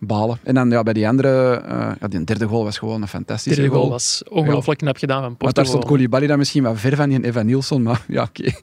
balen. 0.00 0.38
En 0.42 0.54
dan 0.54 0.70
ja, 0.70 0.82
bij 0.82 0.92
die 0.92 1.08
andere, 1.08 1.62
uh, 1.68 1.90
ja, 2.00 2.08
die 2.08 2.24
derde 2.24 2.46
goal 2.46 2.64
was 2.64 2.78
gewoon 2.78 3.02
een 3.02 3.08
fantastische 3.08 3.50
De 3.50 3.56
derde 3.56 3.70
goal 3.70 3.80
goal. 3.82 3.92
was 3.92 4.22
ongelooflijk 4.28 4.78
knap 4.78 4.96
gedaan 4.96 5.16
van 5.20 5.26
Want 5.26 5.38
Porto. 5.38 5.54
daar 5.54 5.66
stond 5.66 5.84
Koulibaly 5.84 6.26
dan 6.26 6.38
misschien 6.38 6.62
wat 6.62 6.78
ver 6.80 6.96
van 6.96 7.08
die 7.08 7.24
Evan 7.24 7.46
Nielsen, 7.46 7.82
maar 7.82 8.04
ja, 8.08 8.22
oké. 8.22 8.40
Okay. 8.40 8.54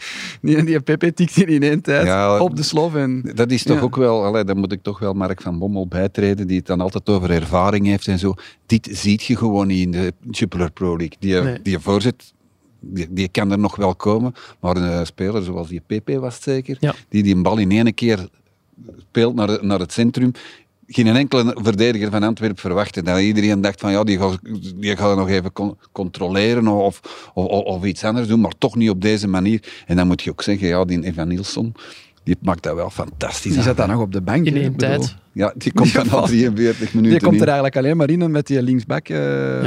Die, 0.41 0.63
die 0.63 0.79
Pepe 0.81 1.13
tikte 1.13 1.45
in 1.45 1.63
één 1.63 1.81
tijd 1.81 2.05
Ja, 2.05 2.39
op 2.39 2.55
de 2.55 2.63
slof. 2.63 2.95
En, 2.95 3.31
Dat 3.35 3.51
is 3.51 3.63
toch 3.63 3.77
Ja. 3.77 3.83
ook 3.83 3.95
wel, 3.95 4.23
allee, 4.23 4.43
daar 4.43 4.57
moet 4.57 4.71
ik 4.71 4.81
toch 4.83 4.99
wel 4.99 5.13
Mark 5.13 5.41
van 5.41 5.59
Bommel 5.59 5.87
bijtreden, 5.87 6.47
die 6.47 6.57
het 6.57 6.65
dan 6.65 6.81
altijd 6.81 7.09
over 7.09 7.31
ervaring 7.31 7.85
heeft 7.85 8.07
en 8.07 8.19
zo. 8.19 8.33
Dit 8.65 8.87
ziet 8.91 9.23
je 9.23 9.35
gewoon 9.37 9.67
niet 9.67 9.81
in 9.85 9.91
de 9.91 10.13
Jupiler 10.31 10.71
Pro 10.71 10.87
League. 10.97 11.15
Die, 11.19 11.33
Nee. 11.41 11.61
die 11.61 11.79
voorzet, 11.79 12.33
die, 12.79 13.07
die 13.09 13.27
kan 13.27 13.51
er 13.51 13.59
nog 13.59 13.75
wel 13.75 13.95
komen, 13.95 14.33
maar 14.59 14.75
een 14.77 15.05
speler 15.05 15.43
zoals 15.43 15.67
die 15.67 15.81
PP 15.87 16.09
was 16.19 16.33
het 16.35 16.43
zeker, 16.43 16.77
Ja. 16.79 16.93
die 17.09 17.23
die 17.23 17.35
een 17.35 17.43
bal 17.43 17.57
in 17.57 17.71
één 17.71 17.93
keer 17.93 18.27
speelt 18.99 19.35
naar, 19.35 19.65
naar 19.65 19.79
het 19.79 19.91
centrum, 19.91 20.31
geen 20.87 21.07
enkele 21.07 21.57
verdediger 21.61 22.11
van 22.11 22.23
Antwerpen 22.23 22.57
verwachten. 22.57 23.03
Dat 23.03 23.19
iedereen 23.19 23.61
dacht 23.61 23.79
van 23.79 23.91
ja, 23.91 24.03
die 24.03 24.17
gaat, 24.17 24.39
die 24.75 24.97
gaat 24.97 25.17
nog 25.17 25.29
even 25.29 25.53
con- 25.53 25.77
controleren 25.91 26.67
of, 26.67 27.01
of, 27.33 27.45
of, 27.45 27.63
of 27.63 27.85
iets 27.85 28.03
anders 28.03 28.27
doen, 28.27 28.41
maar 28.41 28.53
toch 28.57 28.75
niet 28.75 28.89
op 28.89 29.01
deze 29.01 29.27
manier. 29.27 29.83
En 29.85 29.95
dan 29.95 30.07
moet 30.07 30.21
je 30.21 30.31
ook 30.31 30.41
zeggen, 30.41 30.67
ja, 30.67 30.85
die 30.85 31.03
Evan 31.03 31.27
Nilsson, 31.27 31.73
die 32.23 32.37
maakt 32.41 32.63
dat 32.63 32.75
wel 32.75 32.89
fantastisch 32.89 33.53
die 33.53 33.61
zat 33.61 33.77
dan 33.77 33.89
nog 33.89 34.01
op 34.01 34.11
de 34.11 34.21
bank. 34.21 34.45
In 34.45 34.57
één 34.57 34.75
tijd. 34.75 35.15
Ja, 35.35 35.53
die 35.57 35.73
komt 35.73 35.93
dan 35.93 36.09
al 36.09 36.25
43 36.27 36.93
minuten 36.93 37.11
Die 37.17 37.19
komt 37.27 37.35
in. 37.35 37.41
er 37.41 37.45
eigenlijk 37.47 37.75
alleen 37.77 37.97
maar 37.97 38.09
in 38.09 38.23
omdat 38.23 38.47
die 38.47 38.61
linksback 38.61 39.09
uh, 39.09 39.17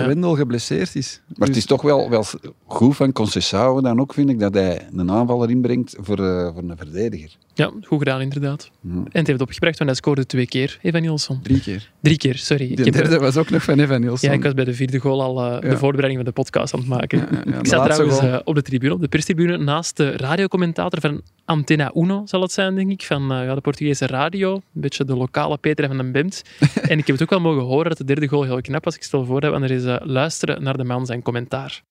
Wendel 0.06 0.35
geblesseerd 0.35 0.94
is. 0.97 1.20
Maar 1.26 1.35
het 1.38 1.47
Dus- 1.47 1.56
is 1.56 1.65
toch 1.65 1.82
wel, 1.82 2.11
wel 2.11 2.25
goed 2.67 2.97
van 2.97 3.12
Concessao 3.12 3.81
dan 3.81 4.00
ook, 4.00 4.12
vind 4.15 4.31
ik, 4.31 4.38
dat 4.38 4.55
hij 4.55 4.87
een 4.97 5.11
aanvaller 5.11 5.50
inbrengt 5.50 5.97
voor, 6.00 6.19
eh, 6.19 6.53
voor 6.55 6.62
een 6.62 6.76
verdediger. 6.76 7.31
Ja, 7.55 7.70
goed 7.82 7.99
gedaan 7.99 8.20
inderdaad. 8.20 8.70
Ja. 8.81 8.91
En 8.91 9.06
het 9.12 9.26
heeft 9.26 9.41
opgebracht, 9.41 9.79
want 9.79 9.91
hij 9.91 9.99
scoorde 9.99 10.26
twee 10.26 10.47
keer, 10.47 10.79
Evan 10.82 11.00
Nielsen. 11.00 11.41
Drie 11.43 11.61
keer. 11.61 11.91
Drie 12.00 12.17
keer, 12.17 12.37
sorry. 12.37 12.73
Heb- 12.75 12.93
derde 12.93 13.19
was 13.19 13.37
ook 13.37 13.50
nog 13.50 13.62
van 13.62 13.79
Evan 13.79 14.00
Nielsen. 14.00 14.29
ja, 14.29 14.35
ik 14.35 14.43
was 14.43 14.55
bij 14.55 14.64
de 14.64 14.75
vierde 14.75 14.99
goal 14.99 15.23
al 15.23 15.44
eh, 15.44 15.62
Ja. 15.62 15.69
de 15.71 15.76
voorbereiding 15.79 16.17
van 16.25 16.35
de 16.35 16.41
podcast 16.43 16.75
aan 16.75 16.81
het 16.81 16.88
maken. 16.88 17.19
Ja, 17.19 17.26
ja, 17.31 17.43
ja, 17.44 17.56
ik 17.59 17.62
de 17.62 17.69
zat 17.69 17.85
trouwens 17.91 18.43
op 18.44 18.55
de 18.55 18.62
tribune, 18.62 18.93
op 18.94 19.00
de 19.00 19.09
perstribune, 19.09 19.56
naast 19.56 19.97
de 19.97 20.17
radiocommentator 20.17 21.00
van 21.00 21.21
Antena 21.44 21.93
Uno, 21.94 22.23
zal 22.25 22.43
het 22.43 22.53
zijn, 22.53 22.75
denk 22.75 22.91
ik, 22.91 23.03
van 23.03 23.32
eh, 23.32 23.44
ja, 23.44 23.55
de 23.55 23.61
Portugese 23.61 24.06
radio. 24.06 24.55
Een 24.55 24.61
beetje 24.73 25.05
de 25.05 25.17
lokale 25.17 25.57
Peter 25.60 25.87
van 25.87 25.96
den 25.96 26.12
Bemt. 26.12 26.43
en 26.90 26.99
ik 26.99 27.06
heb 27.06 27.19
het 27.19 27.22
ook 27.22 27.31
wel 27.31 27.40
mogen 27.40 27.62
horen 27.62 27.88
dat 27.88 27.99
de 27.99 28.05
derde 28.05 28.28
goal 28.28 28.43
heel 28.43 28.60
knap 28.60 28.84
was. 28.84 28.94
Ik 28.94 29.02
stel 29.02 29.25
voor 29.25 29.40
dat 29.40 29.55
we 29.55 29.64
er 29.64 29.70
eens 29.70 29.84
eh, 29.84 29.96
luisteren 30.00 30.62
naar 30.62 30.76
de 30.76 30.84
man 30.84 31.06
zijn 31.06 31.22
commentaar. 31.22 31.83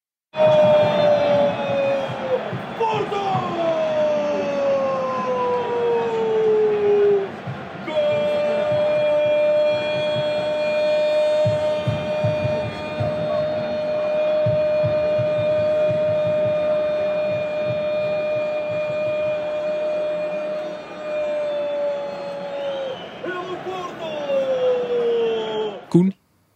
Koen, 25.89 26.13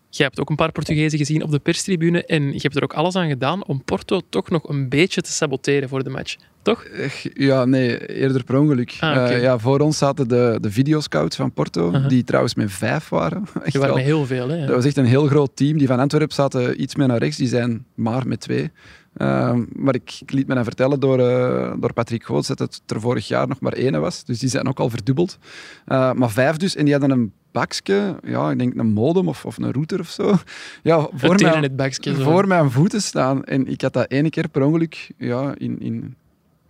jij 0.10 0.26
hebt 0.26 0.40
ook 0.40 0.50
een 0.50 0.56
paar 0.56 0.72
Portugezen 0.72 1.18
gezien 1.18 1.44
op 1.44 1.52
de 1.52 1.60
perstribune 1.60 2.26
en 2.26 2.54
je 2.54 2.60
hebt 2.62 2.76
er 2.76 2.84
ook 2.84 2.94
alles 2.94 3.16
aan 3.16 3.28
gedaan 3.28 3.66
om 3.66 3.84
Porto 3.84 4.22
toch 4.30 4.50
nog 4.50 4.70
een 4.70 4.90
beetje 4.90 5.22
te 5.22 5.32
saboteren 5.32 5.90
voor 5.90 6.04
de 6.04 6.10
match. 6.10 6.36
Toch? 6.62 6.84
Eh, 6.84 7.10
Ja, 7.34 7.66
nee, 7.66 8.16
eerder 8.16 8.44
per 8.44 8.60
ongeluk. 8.60 8.98
Ah. 9.00 9.32
Eh, 9.32 9.42
ja, 9.42 9.60
voor 9.60 9.80
ons 9.80 9.98
zaten 9.98 10.28
de, 10.28 10.58
de 10.62 10.72
videoscouts 10.72 11.36
van 11.36 11.52
Porto, 11.54 12.08
die 12.08 12.24
trouwens 12.24 12.56
met 12.56 12.72
vijf 12.72 13.10
waren. 13.10 13.44
Echt 13.64 13.74
Je 13.74 13.80
waren 13.80 13.96
wel. 13.96 14.04
met 14.04 14.14
heel 14.14 14.26
veel, 14.26 14.50
hè? 14.50 14.66
Dat 14.66 14.76
was 14.76 14.86
echt 14.86 14.98
een 14.98 15.06
heel 15.06 15.28
groot 15.28 15.52
team. 15.56 15.78
Die 15.78 15.88
van 15.88 16.00
Antwerpen 16.00 16.36
zaten 16.36 16.82
iets 16.82 16.96
meer 16.96 17.08
naar 17.08 17.18
rechts, 17.18 17.38
die 17.38 17.48
zijn 17.48 17.86
maar 17.96 18.28
met 18.28 18.40
twee. 18.40 18.72
Ehm, 19.14 19.64
maar 19.74 19.96
ik, 19.96 20.18
ik 20.22 20.32
liet 20.32 20.48
me 20.48 20.54
dan 20.54 20.64
vertellen 20.64 21.00
door, 21.00 21.20
eh, 21.20 21.74
door 21.80 21.94
Patrick 21.94 22.24
Goots 22.24 22.48
dat 22.48 22.60
het 22.60 22.82
er 22.86 23.02
vorig 23.02 23.28
jaar 23.28 23.48
nog 23.48 23.60
maar 23.60 23.74
één 23.74 24.02
was. 24.02 24.24
Dus 24.24 24.40
die 24.40 24.50
zijn 24.50 24.68
ook 24.68 24.80
al 24.80 24.90
verdubbeld. 24.90 25.38
Eh, 25.86 26.12
maar 26.14 26.30
vijf 26.30 26.58
dus. 26.58 26.76
En 26.76 26.84
die 26.86 26.94
hadden 26.94 27.12
een 27.12 27.32
bakje, 27.52 28.16
ja, 28.24 28.52
ik 28.52 28.60
denk 28.60 28.76
een 28.76 28.94
modem 28.94 29.28
of, 29.28 29.46
of 29.46 29.58
een 29.58 29.72
router 29.72 30.00
of 30.00 30.10
zo. 30.10 30.34
Ja, 30.84 31.08
voor, 31.14 31.34
het 31.34 31.76
mijn, 31.76 32.16
voor 32.16 32.48
mijn 32.48 32.72
voeten 32.72 33.02
staan. 33.02 33.44
En 33.44 33.68
ik 33.68 33.82
had 33.82 33.94
dat 33.94 34.12
ene 34.12 34.30
keer 34.30 34.50
per 34.50 34.64
ongeluk 34.64 35.12
ja, 35.18 35.54
in, 35.58 35.80
in 35.80 36.16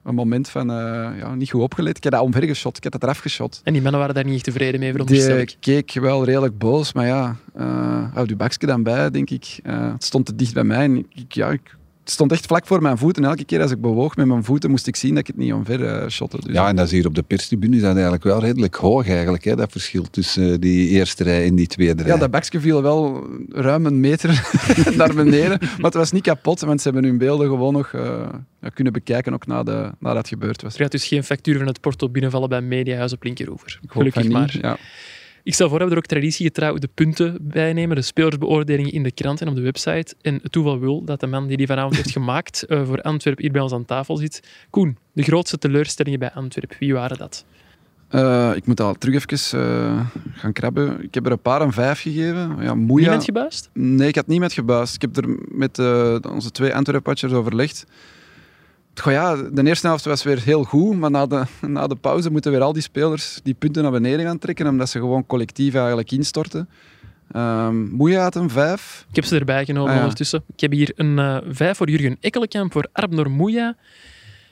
een 0.03 0.15
moment 0.15 0.49
van 0.49 0.71
eh, 0.71 1.09
ja, 1.17 1.35
niet 1.35 1.49
goed 1.49 1.61
opgelet. 1.61 1.97
Ik 1.97 2.03
heb 2.03 2.11
dat 2.13 2.21
omvergeschot. 2.21 2.77
Ik 2.77 2.83
heb 2.83 2.91
dat 2.91 3.03
eraf 3.03 3.19
geschot. 3.19 3.61
En 3.63 3.73
die 3.73 3.81
mannen 3.81 3.99
waren 3.99 4.15
daar 4.15 4.25
niet 4.25 4.33
echt 4.33 4.43
tevreden 4.43 4.79
mee, 4.79 4.91
veronderstel 4.91 5.35
Die 5.35 5.41
ik. 5.41 5.55
keek 5.59 5.91
wel 5.93 6.25
redelijk 6.25 6.57
boos, 6.57 6.93
maar 6.93 7.05
ja, 7.05 7.35
uh, 7.57 8.13
houd 8.13 8.29
je 8.29 8.35
bakje 8.35 8.67
dan 8.67 8.83
bij, 8.83 9.11
denk 9.11 9.29
ik. 9.29 9.59
Uh, 9.63 9.91
het 9.91 10.03
stond 10.03 10.25
te 10.25 10.35
dicht 10.35 10.53
bij 10.53 10.63
mij 10.63 10.83
en 10.83 11.05
ik, 11.09 11.31
ja, 11.33 11.49
ik 11.49 11.77
stond 12.03 12.31
echt 12.31 12.45
vlak 12.45 12.67
voor 12.67 12.81
mijn 12.81 12.97
voeten. 12.97 13.25
Elke 13.25 13.43
keer 13.43 13.61
als 13.61 13.71
ik 13.71 13.81
bewoog 13.81 14.15
met 14.15 14.25
mijn 14.25 14.43
voeten, 14.43 14.69
moest 14.69 14.87
ik 14.87 14.95
zien 14.95 15.09
dat 15.09 15.19
ik 15.19 15.27
het 15.27 15.37
niet 15.37 15.53
omver 15.53 15.79
uh, 15.79 16.07
shotte. 16.07 16.37
Dus 16.41 16.53
ja, 16.53 16.67
en 16.67 16.75
dat 16.75 16.85
is 16.85 16.91
hier 16.91 17.07
op 17.07 17.15
de 17.15 17.23
perstribune 17.23 17.75
is 17.75 17.81
dat 17.81 17.93
eigenlijk 17.93 18.23
wel 18.23 18.39
redelijk 18.39 18.75
hoog 18.75 19.09
eigenlijk, 19.09 19.43
hè, 19.43 19.55
dat 19.55 19.71
verschil 19.71 20.03
tussen 20.09 20.61
die 20.61 20.89
eerste 20.89 21.23
rij 21.23 21.45
en 21.45 21.55
die 21.55 21.67
tweede 21.67 22.03
rij. 22.03 22.13
Ja, 22.13 22.19
dat 22.19 22.31
bakje 22.31 22.59
viel 22.59 22.81
wel 22.81 23.27
ruim 23.49 23.85
een 23.85 23.99
meter 23.99 24.49
naar 24.97 25.13
beneden. 25.13 25.57
Maar 25.59 25.85
het 25.85 25.93
was 25.93 26.11
niet 26.11 26.23
kapot, 26.23 26.61
want 26.61 26.81
ze 26.81 26.89
hebben 26.89 27.09
hun 27.09 27.17
beelden 27.17 27.47
gewoon 27.47 27.73
nog 27.73 27.91
uh, 27.93 28.27
kunnen 28.73 28.93
bekijken 28.93 29.33
ook 29.33 29.47
nadat, 29.47 29.91
nadat 29.99 30.17
het 30.17 30.27
gebeurd 30.27 30.61
was. 30.61 30.73
Er 30.73 30.81
gaat 30.81 30.91
dus 30.91 31.07
geen 31.07 31.23
factuur 31.23 31.57
van 31.57 31.67
het 31.67 31.81
porto 31.81 32.09
binnenvallen 32.09 32.49
bij 32.49 32.61
Mediahuis 32.61 33.13
op 33.13 33.23
Linkeroever. 33.23 33.79
Gelukkig 33.87 34.29
maar. 34.29 34.57
Ja. 34.61 34.77
Ik 35.43 35.53
stel 35.53 35.69
voor 35.69 35.79
dat 35.79 35.87
we 35.87 35.93
er 35.93 35.99
ook 35.99 36.05
traditiegetrouw 36.05 36.77
de 36.77 36.89
punten 36.93 37.37
bij 37.41 37.73
nemen, 37.73 37.95
de 37.95 38.01
spelersbeoordelingen 38.01 38.91
in 38.91 39.03
de 39.03 39.11
krant 39.11 39.41
en 39.41 39.47
op 39.47 39.55
de 39.55 39.61
website. 39.61 40.15
En 40.21 40.39
het 40.43 40.51
toeval 40.51 40.79
wil 40.79 41.03
dat 41.03 41.19
de 41.19 41.27
man 41.27 41.47
die 41.47 41.57
die 41.57 41.67
vanavond 41.67 41.95
heeft 41.95 42.11
gemaakt 42.19 42.65
uh, 42.67 42.85
voor 42.85 43.01
Antwerpen 43.01 43.43
hier 43.43 43.51
bij 43.51 43.61
ons 43.61 43.73
aan 43.73 43.85
tafel 43.85 44.17
zit. 44.17 44.43
Koen, 44.69 44.97
de 45.11 45.23
grootste 45.23 45.57
teleurstellingen 45.57 46.19
bij 46.19 46.31
Antwerpen, 46.31 46.77
wie 46.79 46.93
waren 46.93 47.17
dat? 47.17 47.45
Uh, 48.11 48.51
ik 48.55 48.65
moet 48.65 48.79
al 48.79 48.93
terug 48.93 49.25
even 49.25 49.59
uh, 49.59 49.99
gaan 50.33 50.53
krabben. 50.53 51.03
Ik 51.03 51.13
heb 51.13 51.25
er 51.25 51.31
een 51.31 51.39
paar 51.39 51.61
een 51.61 51.73
vijf 51.73 52.01
gegeven. 52.01 52.57
Ja. 52.59 52.73
Niet 52.73 53.07
met 53.07 53.23
gebuist? 53.23 53.69
Nee, 53.73 54.07
ik 54.07 54.15
had 54.15 54.27
niet 54.27 54.39
met 54.39 54.53
gebuist. 54.53 54.95
Ik 54.95 55.01
heb 55.01 55.17
er 55.17 55.37
met 55.47 55.79
onze 56.29 56.51
twee 56.51 56.75
Antwerp-watchers 56.75 57.33
overlegd. 57.33 57.85
Goh 59.01 59.11
ja, 59.11 59.35
de 59.35 59.63
eerste 59.63 59.87
helft 59.87 60.05
was 60.05 60.23
weer 60.23 60.41
heel 60.41 60.63
goed, 60.63 60.97
maar 60.97 61.11
na 61.11 61.25
de, 61.25 61.43
na 61.67 61.87
de 61.87 61.95
pauze 61.95 62.31
moeten 62.31 62.51
weer 62.51 62.61
al 62.61 62.73
die 62.73 62.81
spelers 62.81 63.39
die 63.43 63.53
punten 63.53 63.83
naar 63.83 63.91
beneden 63.91 64.25
gaan 64.25 64.37
trekken, 64.37 64.67
omdat 64.67 64.89
ze 64.89 64.99
gewoon 64.99 65.25
collectief 65.25 65.73
eigenlijk 65.73 66.11
instorten. 66.11 66.69
Um, 67.35 67.89
Moeja 67.89 68.21
had 68.21 68.35
een 68.35 68.49
vijf. 68.49 69.05
Ik 69.09 69.15
heb 69.15 69.25
ze 69.25 69.39
erbij 69.39 69.65
genomen 69.65 69.89
ah, 69.89 69.95
ja. 69.95 70.01
ondertussen. 70.01 70.43
Ik 70.53 70.59
heb 70.59 70.71
hier 70.71 70.91
een 70.95 71.17
uh, 71.17 71.37
vijf 71.49 71.77
voor 71.77 71.89
Jurgen 71.89 72.17
Ekkelenkamp, 72.19 72.71
voor 72.71 72.87
Arbnor 72.91 73.31
Moeja. 73.31 73.75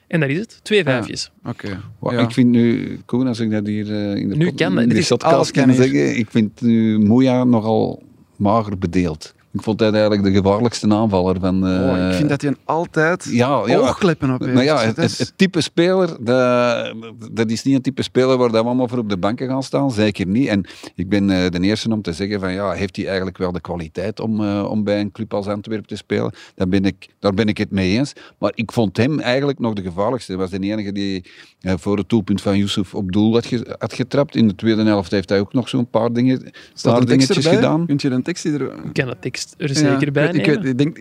En 0.07 0.19
dat 0.19 0.29
is 0.29 0.37
het. 0.37 0.59
Twee 0.63 0.79
ah, 0.79 0.85
vijfjes. 0.85 1.31
Ah, 1.41 1.51
Oké. 1.51 1.79
Okay. 1.99 2.17
Ja. 2.17 2.23
Ik 2.23 2.31
vind 2.31 2.49
nu, 2.49 2.99
Koen, 3.05 3.27
als 3.27 3.39
ik 3.39 3.51
dat 3.51 3.67
hier 3.67 3.87
uh, 3.87 4.15
in 4.15 4.29
de, 4.29 4.35
nu 4.35 4.51
kan, 4.51 4.79
in 4.79 4.89
de 4.89 5.01
shotcast 5.01 5.51
kan 5.51 5.73
zeggen, 5.73 6.17
ik 6.17 6.29
vind 6.29 6.61
nu 6.61 6.99
Moeja 6.99 7.43
nogal 7.43 8.03
mager 8.35 8.77
bedeeld. 8.77 9.35
Ik 9.51 9.61
vond 9.61 9.79
hij 9.79 9.91
eigenlijk 9.91 10.23
de 10.23 10.31
gevaarlijkste 10.31 10.93
aanvaller 10.93 11.39
van... 11.39 11.67
Uh, 11.67 11.89
oh, 11.89 12.07
ik 12.07 12.13
vind 12.13 12.29
dat 12.29 12.41
hij 12.41 12.55
altijd 12.63 13.27
ja, 13.31 13.63
ja, 13.65 13.77
oogkleppen 13.77 14.33
op 14.33 14.39
heeft. 14.39 14.53
Maar 14.53 14.63
ja, 14.63 14.79
het, 14.79 14.97
het, 14.97 15.33
type 15.35 15.61
speler, 15.61 16.23
dat, 16.23 16.93
dat 17.31 17.49
is 17.49 17.63
niet 17.63 17.75
een 17.75 17.81
type 17.81 18.03
speler 18.03 18.37
waar 18.37 18.51
we 18.51 18.57
allemaal 18.57 18.87
voor 18.87 18.97
op 18.97 19.09
de 19.09 19.17
banken 19.17 19.47
gaan 19.47 19.63
staan. 19.63 19.91
Zeker 19.91 20.27
niet. 20.27 20.47
En 20.47 20.65
ik 20.95 21.09
ben 21.09 21.29
uh, 21.29 21.49
de 21.49 21.59
eerste 21.59 21.89
om 21.89 22.01
te 22.01 22.13
zeggen 22.13 22.39
van 22.39 22.53
ja, 22.53 22.71
heeft 22.71 22.95
hij 22.95 23.05
eigenlijk 23.05 23.37
wel 23.37 23.51
de 23.51 23.61
kwaliteit 23.61 24.19
om, 24.19 24.41
uh, 24.41 24.69
om 24.69 24.83
bij 24.83 24.99
een 24.99 25.11
club 25.11 25.33
als 25.33 25.47
Antwerpen 25.47 25.87
te 25.87 25.95
spelen? 25.95 26.33
Daar 26.55 26.67
ben, 26.67 26.85
ik, 26.85 27.07
daar 27.19 27.33
ben 27.33 27.47
ik 27.47 27.57
het 27.57 27.71
mee 27.71 27.97
eens. 27.97 28.13
Maar 28.39 28.51
ik 28.55 28.71
vond 28.71 28.97
hem 28.97 29.19
eigenlijk 29.19 29.59
nog 29.59 29.73
de 29.73 29.81
gevaarlijkste. 29.81 30.31
Hij 30.31 30.41
was 30.41 30.49
de 30.49 30.59
enige 30.59 30.91
die 30.91 31.25
voor 31.61 31.97
het 31.97 32.09
doelpunt 32.09 32.41
van 32.41 32.57
Yusuf 32.57 32.95
op 32.95 33.11
doel 33.11 33.33
had, 33.33 33.45
ge, 33.45 33.75
had 33.79 33.93
getrapt. 33.93 34.35
In 34.35 34.47
de 34.47 34.55
tweede 34.55 34.83
helft 34.83 35.11
heeft 35.11 35.29
hij 35.29 35.39
ook 35.39 35.53
nog 35.53 35.69
zo'n 35.69 35.89
paar 35.89 36.13
dingen, 36.13 36.51
paar 36.81 37.05
dingetjes 37.05 37.45
gedaan. 37.45 37.85
Kunt 37.85 38.01
je 38.01 38.09
een 38.09 38.23
tekst 38.23 38.45
er... 38.45 38.61
Ik 38.61 38.93
ken 38.93 39.05
dat 39.05 39.21
tekst 39.21 39.38
er 39.57 39.75
zeker 39.75 40.11
bij 40.11 40.27
ik, 40.27 40.47
ik, 40.47 40.63
ik, 40.63 40.77
denk 40.77 40.95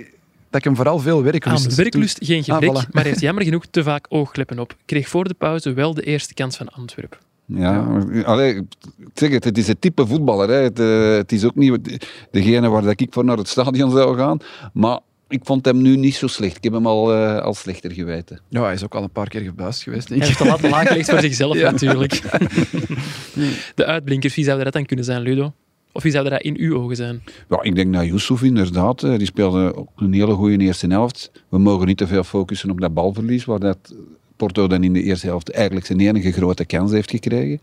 dat 0.51 0.61
ik 0.61 0.65
hem 0.65 0.77
vooral 0.77 0.99
veel 0.99 1.23
werklust... 1.23 1.67
Aan 1.67 1.75
werklust 1.75 2.19
geen 2.21 2.45
gebrek, 2.45 2.71
ah, 2.71 2.83
voilà. 2.83 2.91
maar 2.91 3.03
hij 3.03 3.11
heeft 3.11 3.21
jammer 3.29 3.45
genoeg 3.45 3.67
te 3.71 3.83
vaak 3.83 4.07
oogkleppen 4.09 4.59
op. 4.59 4.77
Kreeg 4.85 5.09
voor 5.09 5.29
de 5.29 5.35
pauze 5.35 5.73
wel 5.73 5.95
de 5.95 6.03
eerste 6.03 6.35
kans 6.35 6.57
van 6.57 6.69
Antwerpen. 6.69 7.19
Ja. 7.45 8.01
Allee, 8.25 8.55
ik 8.55 9.09
zeg 9.15 9.31
het, 9.31 9.45
het 9.45 9.59
is 9.59 9.67
het 9.67 9.81
type 9.81 10.07
voetballer. 10.07 10.49
Hè. 10.49 10.55
Het, 10.55 10.79
uh, 10.79 11.17
het, 11.17 11.33
is 11.33 11.45
ook 11.45 11.55
niet 11.55 12.07
degene 12.31 12.69
waar 12.69 12.93
ik 12.97 13.07
voor 13.11 13.25
naar 13.25 13.37
het 13.37 13.49
stadion 13.49 13.91
zou 13.91 14.17
gaan. 14.17 14.39
Maar 14.73 14.99
ik 15.29 15.41
vond 15.45 15.65
hem 15.65 15.83
nu 15.83 15.97
niet 15.97 16.15
zo 16.15 16.27
slecht. 16.27 16.57
Ik 16.57 16.65
heb 16.65 16.73
hem 16.73 16.87
al, 16.87 17.15
uh, 17.15 17.39
al 17.39 17.55
slechter 17.55 17.93
geweten. 17.93 18.41
Ja, 18.49 18.63
hij 18.63 18.73
is 18.73 18.85
ook 18.85 18.95
al 18.95 19.03
een 19.03 19.11
paar 19.11 19.29
keer 19.29 19.41
gebuist 19.41 19.83
geweest. 19.83 20.09
Hij 20.09 20.19
heeft 20.19 20.37
te 20.37 20.45
laat 20.45 20.63
laag 20.63 20.89
gelegd 20.89 21.11
voor 21.11 21.21
zichzelf 21.29 21.61
natuurlijk. 21.61 22.13
De 23.75 23.85
uitblinkers, 23.85 24.35
wie 24.35 24.45
zou 24.45 24.65
dat 24.65 24.73
dan 24.73 24.87
kunnen 24.87 25.05
zijn, 25.05 25.21
Ludo? 25.21 25.53
Of 25.93 26.03
wie 26.03 26.13
zou 26.13 26.29
dat 26.29 26.43
in 26.43 26.57
uw 26.59 26.77
ogen 26.77 26.97
zijn? 26.97 27.23
Ja, 27.49 27.63
ik 27.63 27.75
denk 27.75 27.91
naar 27.91 28.07
Yusuf 28.07 28.43
inderdaad. 28.43 29.01
Die 29.01 29.25
speelde 29.25 29.75
ook 29.75 29.89
een 29.97 30.13
hele 30.13 30.35
goede 30.35 30.59
eerste 30.59 30.87
helft. 30.87 31.31
We 31.49 31.59
mogen 31.59 31.87
niet 31.87 31.97
te 31.97 32.07
veel 32.07 32.25
focussen 32.25 32.71
op 32.71 32.81
dat 32.81 32.95
balverlies, 32.95 33.45
waar 33.45 33.59
dat 33.59 33.95
Porto 34.39 34.67
dan 34.67 34.85
in 34.85 34.93
de 34.93 35.03
eerste 35.03 35.27
helft 35.27 35.51
eigenlijk 35.51 35.87
zijn 35.87 36.01
enige 36.01 36.33
grote 36.33 36.65
kans 36.65 36.93
heeft 36.93 37.11
gekregen. 37.11 37.61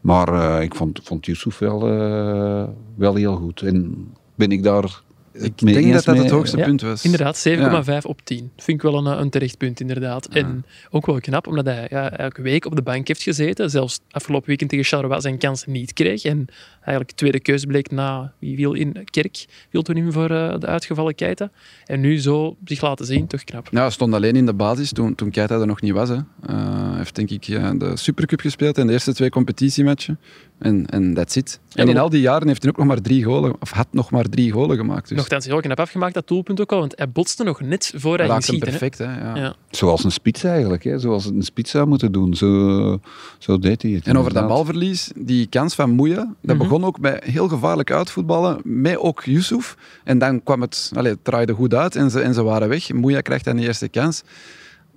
Maar 0.00 0.32
uh, 0.32 0.62
ik 0.62 0.74
vond, 0.74 1.00
vond 1.02 1.28
wel, 1.58 1.88
uh, 1.92 2.64
wel 2.94 3.14
heel 3.14 3.36
goed. 3.36 3.62
En 3.62 4.06
ben 4.34 4.50
ik 4.50 4.62
daar 4.62 5.02
ik 5.40 5.58
denk 5.58 5.92
dat 5.92 6.04
dat 6.04 6.16
het 6.16 6.30
hoogste 6.30 6.56
punt 6.56 6.80
was. 6.80 7.04
Inderdaad, 7.04 7.48
7,5 7.48 8.02
op 8.02 8.20
10. 8.24 8.50
Vind 8.56 8.82
ik 8.82 8.82
wel 8.82 9.06
een, 9.06 9.20
een 9.20 9.30
terecht 9.30 9.58
punt, 9.58 9.80
inderdaad. 9.80 10.26
En 10.26 10.64
ook 10.90 11.06
wel 11.06 11.20
knap, 11.20 11.46
omdat 11.46 11.66
hij 11.66 11.86
ja, 11.90 12.10
elke 12.10 12.42
week 12.42 12.64
op 12.64 12.76
de 12.76 12.82
bank 12.82 13.08
heeft 13.08 13.22
gezeten. 13.22 13.70
Zelfs 13.70 14.00
afgelopen 14.10 14.48
weekend 14.48 14.70
tegen 14.70 14.84
Charleroi 14.84 15.20
zijn 15.20 15.38
kans 15.38 15.64
niet 15.66 15.92
kreeg. 15.92 16.24
En 16.24 16.46
eigenlijk 16.74 17.10
tweede 17.10 17.40
keuze 17.40 17.66
bleek 17.66 17.90
na, 17.90 18.32
wie 18.38 18.56
viel 18.56 18.72
in 18.72 19.04
Kerk, 19.04 19.46
viel 19.70 19.82
toen 19.82 19.96
in 19.96 20.12
voor 20.12 20.30
uh, 20.30 20.54
de 20.58 20.66
uitgevallen 20.66 21.14
Keita. 21.14 21.50
En 21.84 22.00
nu 22.00 22.20
zo 22.20 22.56
zich 22.64 22.80
laten 22.80 23.06
zien, 23.06 23.26
toch 23.26 23.44
knap. 23.44 23.68
Ja, 23.70 23.80
hij 23.80 23.90
stond 23.90 24.14
alleen 24.14 24.36
in 24.36 24.46
de 24.46 24.54
basis 24.54 24.92
toen, 24.92 25.14
toen 25.14 25.30
Keita 25.30 25.60
er 25.60 25.66
nog 25.66 25.80
niet 25.80 25.92
was. 25.92 26.08
Hij 26.08 26.24
uh, 26.50 26.96
heeft 26.96 27.14
denk 27.14 27.30
ik 27.30 27.44
de 27.78 27.92
Supercup 27.94 28.40
gespeeld 28.40 28.78
en 28.78 28.86
de 28.86 28.92
eerste 28.92 29.14
twee 29.14 29.30
competitiematchen. 29.30 30.18
En, 30.58 30.86
en 30.86 31.14
that's 31.14 31.36
it. 31.36 31.60
En 31.72 31.88
in 31.88 31.98
al 31.98 32.10
die 32.10 32.20
jaren 32.20 32.48
heeft 32.48 32.62
hij 32.62 32.70
ook 32.70 32.78
nog 32.78 32.86
maar 32.86 33.00
drie 33.00 33.24
golen, 33.24 33.54
of 33.60 33.70
had 33.70 33.86
nog 33.90 34.10
maar 34.10 34.24
drie 34.28 34.52
golen 34.52 34.76
gemaakt. 34.76 35.08
Dus. 35.08 35.18
Nogthans 35.30 35.52
heel 35.52 35.60
knap 35.60 35.80
afgemaakt, 35.80 36.14
dat 36.14 36.28
doelpunt 36.28 36.60
ook 36.60 36.72
al, 36.72 36.78
want 36.78 36.92
hij 36.96 37.10
botste 37.10 37.44
nog 37.44 37.60
net 37.60 37.92
voor 37.96 38.18
hij 38.18 38.28
ging 38.28 38.42
schieten. 38.42 38.68
perfect, 38.68 38.98
hè? 38.98 39.04
Ja. 39.04 39.36
Ja. 39.36 39.54
Zoals 39.70 40.04
een 40.04 40.12
spits 40.12 40.44
eigenlijk, 40.44 40.84
hè? 40.84 40.98
zoals 40.98 41.24
een 41.24 41.42
spits 41.42 41.70
zou 41.70 41.86
moeten 41.86 42.12
doen. 42.12 42.34
Zo, 42.34 43.00
zo 43.38 43.58
deed 43.58 43.82
hij 43.82 43.90
het. 43.90 44.06
En 44.06 44.18
over 44.18 44.32
dat 44.32 44.48
balverlies, 44.48 45.10
die 45.16 45.46
kans 45.46 45.74
van 45.74 45.90
Moeja, 45.90 46.14
dat 46.14 46.26
mm 46.26 46.48
-hmm. 46.48 46.58
begon 46.58 46.84
ook 46.84 47.00
bij 47.00 47.22
heel 47.24 47.48
gevaarlijk 47.48 47.90
uitvoetballen, 47.90 48.60
met 48.64 48.96
ook 48.98 49.24
Yusuf. 49.24 49.76
En 50.04 50.18
dan 50.18 50.42
kwam 50.42 50.60
het, 50.60 50.90
allez, 50.94 51.10
het 51.10 51.24
draaide 51.24 51.52
goed 51.52 51.74
uit 51.74 51.96
en 51.96 52.10
ze, 52.10 52.20
en 52.20 52.34
ze 52.34 52.42
waren 52.42 52.68
weg. 52.68 52.92
Moeja 52.92 53.20
krijgt 53.20 53.44
dan 53.44 53.56
de 53.56 53.62
eerste 53.62 53.88
kans 53.88 54.22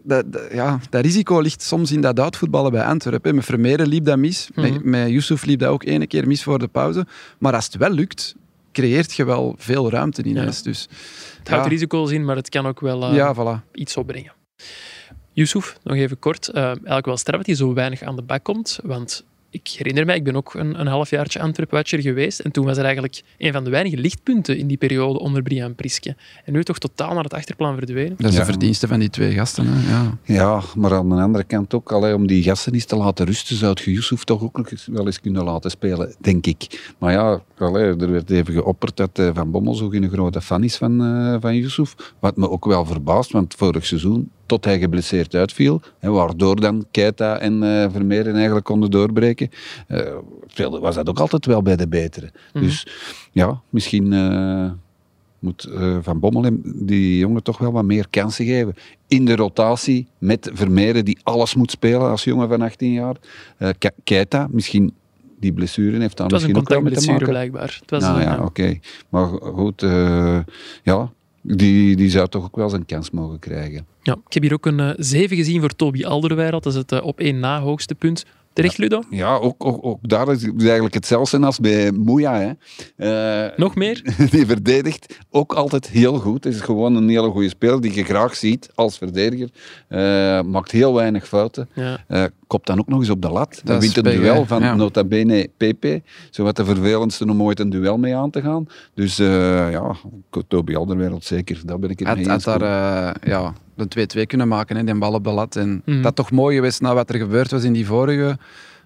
dat, 0.04 0.26
ja, 0.52 0.80
dat 0.90 1.04
risico 1.04 1.40
ligt 1.40 1.62
soms 1.62 1.92
in 1.92 2.02
dat 2.02 2.20
uitvoetballen 2.20 2.72
bij 2.72 2.84
Antwerpen. 2.84 3.36
Met 3.36 3.46
Vermeeren 3.46 3.88
liep 3.88 4.06
dat 4.06 4.18
mis. 4.18 4.50
Mm 4.56 4.64
-hmm. 4.64 4.74
Met, 4.74 4.84
met 4.84 5.10
Yusuf 5.10 5.46
liep 5.46 5.60
dat 5.60 5.70
ook 5.70 5.84
ene 5.84 6.08
keer 6.08 6.28
mis 6.28 6.44
voor 6.44 6.60
de 6.60 6.68
pauze. 6.68 7.06
Maar 7.38 7.54
als 7.54 7.66
het 7.66 7.76
wel 7.76 7.92
lukt, 7.92 8.36
creëert 8.80 9.14
je 9.14 9.26
wel 9.26 9.56
veel 9.58 9.90
ruimte 9.90 10.22
in 10.22 10.38
huis. 10.38 10.62
Dus, 10.62 10.88
het 11.40 11.48
houdt 11.48 11.68
risico's 11.68 12.12
in, 12.12 12.26
maar 12.26 12.36
het 12.36 12.50
kan 12.50 12.68
ook 12.68 12.80
wel 12.80 13.16
uh, 13.16 13.32
voilà. 13.36 13.72
iets 13.74 13.98
opbrengen. 13.98 14.34
Yusuf, 15.34 15.78
nog 15.84 15.96
even 15.96 16.20
kort. 16.20 16.50
Uh, 16.54 16.64
eigenlijk 16.64 17.06
wel 17.06 17.18
straf 17.18 17.38
dat 17.38 17.46
hij 17.46 17.56
zo 17.56 17.74
weinig 17.74 18.02
aan 18.02 18.16
de 18.16 18.22
bak 18.22 18.44
komt. 18.44 18.80
Want 18.84 19.26
ik 19.50 19.68
herinner 19.68 20.06
mij, 20.06 20.16
ik 20.16 20.24
ben 20.24 20.36
ook 20.36 20.54
een, 20.54 20.80
een 20.80 20.88
halfjaartje 20.88 21.40
Antwerp-watcher 21.40 22.02
geweest. 22.02 22.40
En 22.40 22.52
toen 22.52 22.66
was 22.66 22.78
er 22.78 22.84
eigenlijk 22.84 23.22
een 23.38 23.52
van 23.52 23.64
de 23.64 23.70
weinige 23.70 23.98
lichtpunten 23.98 24.58
in 24.58 24.68
die 24.68 24.78
periode 24.78 25.20
onder 25.20 25.42
Brian 25.42 25.76
Priske. 25.76 26.16
En 26.46 26.54
nu 26.54 26.64
toch 26.64 26.78
totaal 26.78 27.14
naar 27.14 27.24
het 27.24 27.34
achterplan 27.34 27.78
verdwenen. 27.78 28.16
Dat 28.18 28.30
is 28.30 28.34
ja. 28.34 28.40
de 28.40 28.46
verdienste 28.46 28.88
van 28.88 29.00
die 29.00 29.10
twee 29.10 29.34
gasten. 29.34 29.66
Hè? 29.68 29.92
Ja. 29.92 30.18
ja, 30.24 30.62
maar 30.76 30.94
aan 30.94 31.10
de 31.10 31.16
andere 31.16 31.44
kant 31.44 31.74
ook, 31.74 31.92
allee, 31.92 32.16
om 32.16 32.28
die 32.28 32.44
gasten 32.44 32.74
eens 32.74 32.86
te 32.86 32.96
laten 32.96 33.26
rusten, 33.26 33.56
zou 33.56 33.72
het 33.72 33.80
Yusuf 33.80 34.24
toch 34.24 34.42
ook 34.42 34.58
nog 34.58 34.86
wel 34.86 35.06
eens 35.06 35.22
kunnen 35.22 35.44
laten 35.44 35.72
spelen, 35.72 36.16
denk 36.20 36.46
ik. 36.46 36.94
Maar 36.98 37.12
ja, 37.12 37.42
allee, 37.58 37.84
er 37.84 38.12
werd 38.12 38.30
even 38.30 38.54
geopperd 38.54 38.98
dat 38.98 39.20
uh, 39.20 39.30
Van 39.34 39.52
Bommel 39.52 39.74
zo 39.74 39.92
een 39.92 40.10
grote 40.10 40.42
fan 40.42 40.64
is 40.64 40.78
van, 40.78 41.02
uh, 41.02 41.36
van 41.40 41.56
Yusuf. 41.56 41.96
Wat 42.20 42.38
me 42.38 42.50
ook 42.50 42.66
wel 42.66 42.86
verbaast, 42.86 43.32
want 43.32 43.56
vorig 43.58 43.86
seizoen 43.86 44.30
tot 44.50 44.66
hij 44.66 44.80
geblesseerd 44.80 45.36
uitviel. 45.36 45.82
En 46.00 46.12
waardoor 46.12 46.60
dan 46.60 46.86
Keita 46.92 47.40
en 47.40 47.64
uh, 47.64 47.86
Vermeeren 47.92 48.36
eigenlijk 48.36 48.66
konden 48.66 48.92
doorbreken. 48.92 49.39
Uh, 49.88 50.80
was 50.80 50.96
dat 50.96 51.10
ook 51.10 51.20
altijd 51.20 51.46
wel 51.46 51.62
bij 51.62 51.76
de 51.76 51.88
betere. 51.88 52.32
Mm. 52.54 52.62
Dus 52.62 52.88
ja, 53.32 53.62
misschien 53.70 54.12
uh, 54.12 54.72
moet 55.40 55.70
Van 56.02 56.20
Bommel 56.20 56.44
hem 56.44 56.62
die 56.64 57.18
jongen 57.18 57.44
toch 57.44 57.58
wel 57.58 57.72
wat 57.72 57.84
meer 57.84 58.06
kansen 58.10 58.46
geven. 58.46 58.76
In 59.08 59.26
de 59.26 59.36
rotatie 59.36 60.08
met 60.18 60.50
Vermeeren 60.54 61.06
die 61.06 61.18
alles 61.24 61.56
moet 61.56 61.72
spelen 61.72 62.10
als 62.10 62.24
jongen 62.24 62.50
van 62.50 62.62
18 62.62 62.92
jaar. 62.92 63.16
Keita, 64.04 64.48
misschien 64.52 64.94
die 65.40 65.54
blessure 65.54 66.00
heeft 66.00 66.18
dan 66.18 66.28
misschien 66.32 66.58
ook 66.58 66.70
wel 66.70 66.82
met 66.82 67.00
te 67.00 67.12
maken. 67.12 67.28
blijkbaar. 67.28 67.78
Het 67.82 67.90
was 67.90 68.02
nou, 68.02 68.18
een, 68.18 68.24
ja, 68.24 68.34
oké. 68.34 68.44
Okay. 68.44 68.82
Maar 69.10 69.28
goed, 69.28 69.82
ja, 70.84 71.12
die, 71.42 71.96
die 71.96 72.10
zou 72.10 72.28
toch 72.28 72.44
ook 72.44 72.56
wel 72.56 72.70
zijn 72.70 72.86
kans 72.86 73.12
mogen 73.12 73.40
krijgen. 73.40 73.86
Ja, 74.02 74.18
ik 74.28 74.34
heb 74.34 74.44
hier 74.44 74.54
ook 74.54 74.66
een 74.66 74.80
uh, 74.80 74.90
7 74.98 75.38
gezien 75.38 75.60
voor 75.60 75.76
Toby 75.76 76.06
Alderweireld. 76.06 76.64
Dat 76.64 76.74
is 76.74 76.80
het 76.80 76.92
uh, 76.92 77.04
op 77.04 77.20
één 77.20 77.40
na 77.40 77.60
hoogste 77.60 77.96
punt. 77.96 78.26
Terecht, 78.54 78.78
Ludo? 78.78 79.04
Ja, 79.10 79.36
ook, 79.36 79.66
ook, 79.66 79.86
ook 79.86 80.10
daar 80.10 80.32
is 80.32 80.44
eigenlijk 80.58 80.94
hetzelfde 80.94 81.40
als 81.40 81.60
bij 81.60 81.92
Moeja. 81.92 82.40
Hè. 82.40 82.52
Uh, 83.48 83.58
Nog 83.58 83.76
meer? 83.76 84.02
Die 84.32 84.46
verdedigt 84.46 85.18
ook 85.30 85.54
altijd 85.54 85.90
heel 85.90 86.20
goed. 86.20 86.44
Het 86.44 86.54
is 86.54 86.62
gewoon 86.62 86.96
een 86.96 87.10
hele 87.10 87.30
goede 87.30 87.50
speler 87.50 87.82
die 87.82 87.94
je 87.94 88.04
graag 88.04 88.36
ziet 88.36 88.70
als 88.76 88.98
verdediger. 88.98 89.50
Uh, 89.90 90.42
maakt 90.42 90.72
heel 90.72 90.94
weinig 90.94 91.28
fouten. 91.28 91.70
Ja. 91.74 92.32
Kopt 92.50 92.68
dan 92.68 92.80
ook 92.80 92.88
nog 92.88 93.00
eens 93.00 93.10
op 93.10 93.22
de 93.22 93.30
lat. 93.30 93.62
Dan 93.64 93.76
is 93.76 93.82
wint 93.94 93.98
een 94.08 94.20
duel 94.22 94.46
van 94.46 94.62
Ja. 94.62 94.76
nota 94.76 95.04
bene 95.04 95.50
PP. 95.58 95.86
Zo 96.30 96.44
wat 96.44 96.56
de 96.56 96.66
vervelendste 96.66 97.26
om 97.26 97.42
ooit 97.44 97.60
een 97.60 97.70
duel 97.70 97.98
mee 97.98 98.16
aan 98.16 98.30
te 98.30 98.42
gaan. 98.42 98.68
Dus 98.94 99.20
eh, 99.20 99.72
ja, 99.72 99.96
Toby 100.48 100.76
Alderwereld 100.76 101.24
zeker. 101.26 101.62
Daar 101.66 101.80
ben 101.80 101.90
ik 101.90 102.00
het 102.00 102.08
Had, 102.08 102.18
mee 102.18 102.26
had 102.26 102.36
eens. 102.36 102.44
daar 102.44 102.62
eh, 103.14 103.30
ja, 103.30 103.54
de 103.76 103.88
2-2 104.24 104.26
kunnen 104.26 104.48
maken, 104.48 104.76
hè, 104.76 104.84
die 104.84 104.96
bal 104.98 105.14
op 105.14 105.24
de 105.24 105.32
lat. 105.32 105.56
En 105.56 105.82
Mhm. 105.86 106.02
dat 106.02 106.16
toch 106.16 106.32
mooi 106.32 106.56
geweest 106.56 106.82
na 106.82 106.94
wat 106.94 107.10
er 107.10 107.16
gebeurd 107.16 107.52
was 107.52 107.64
in 107.64 107.74
die 107.74 107.86
vorige 107.86 108.38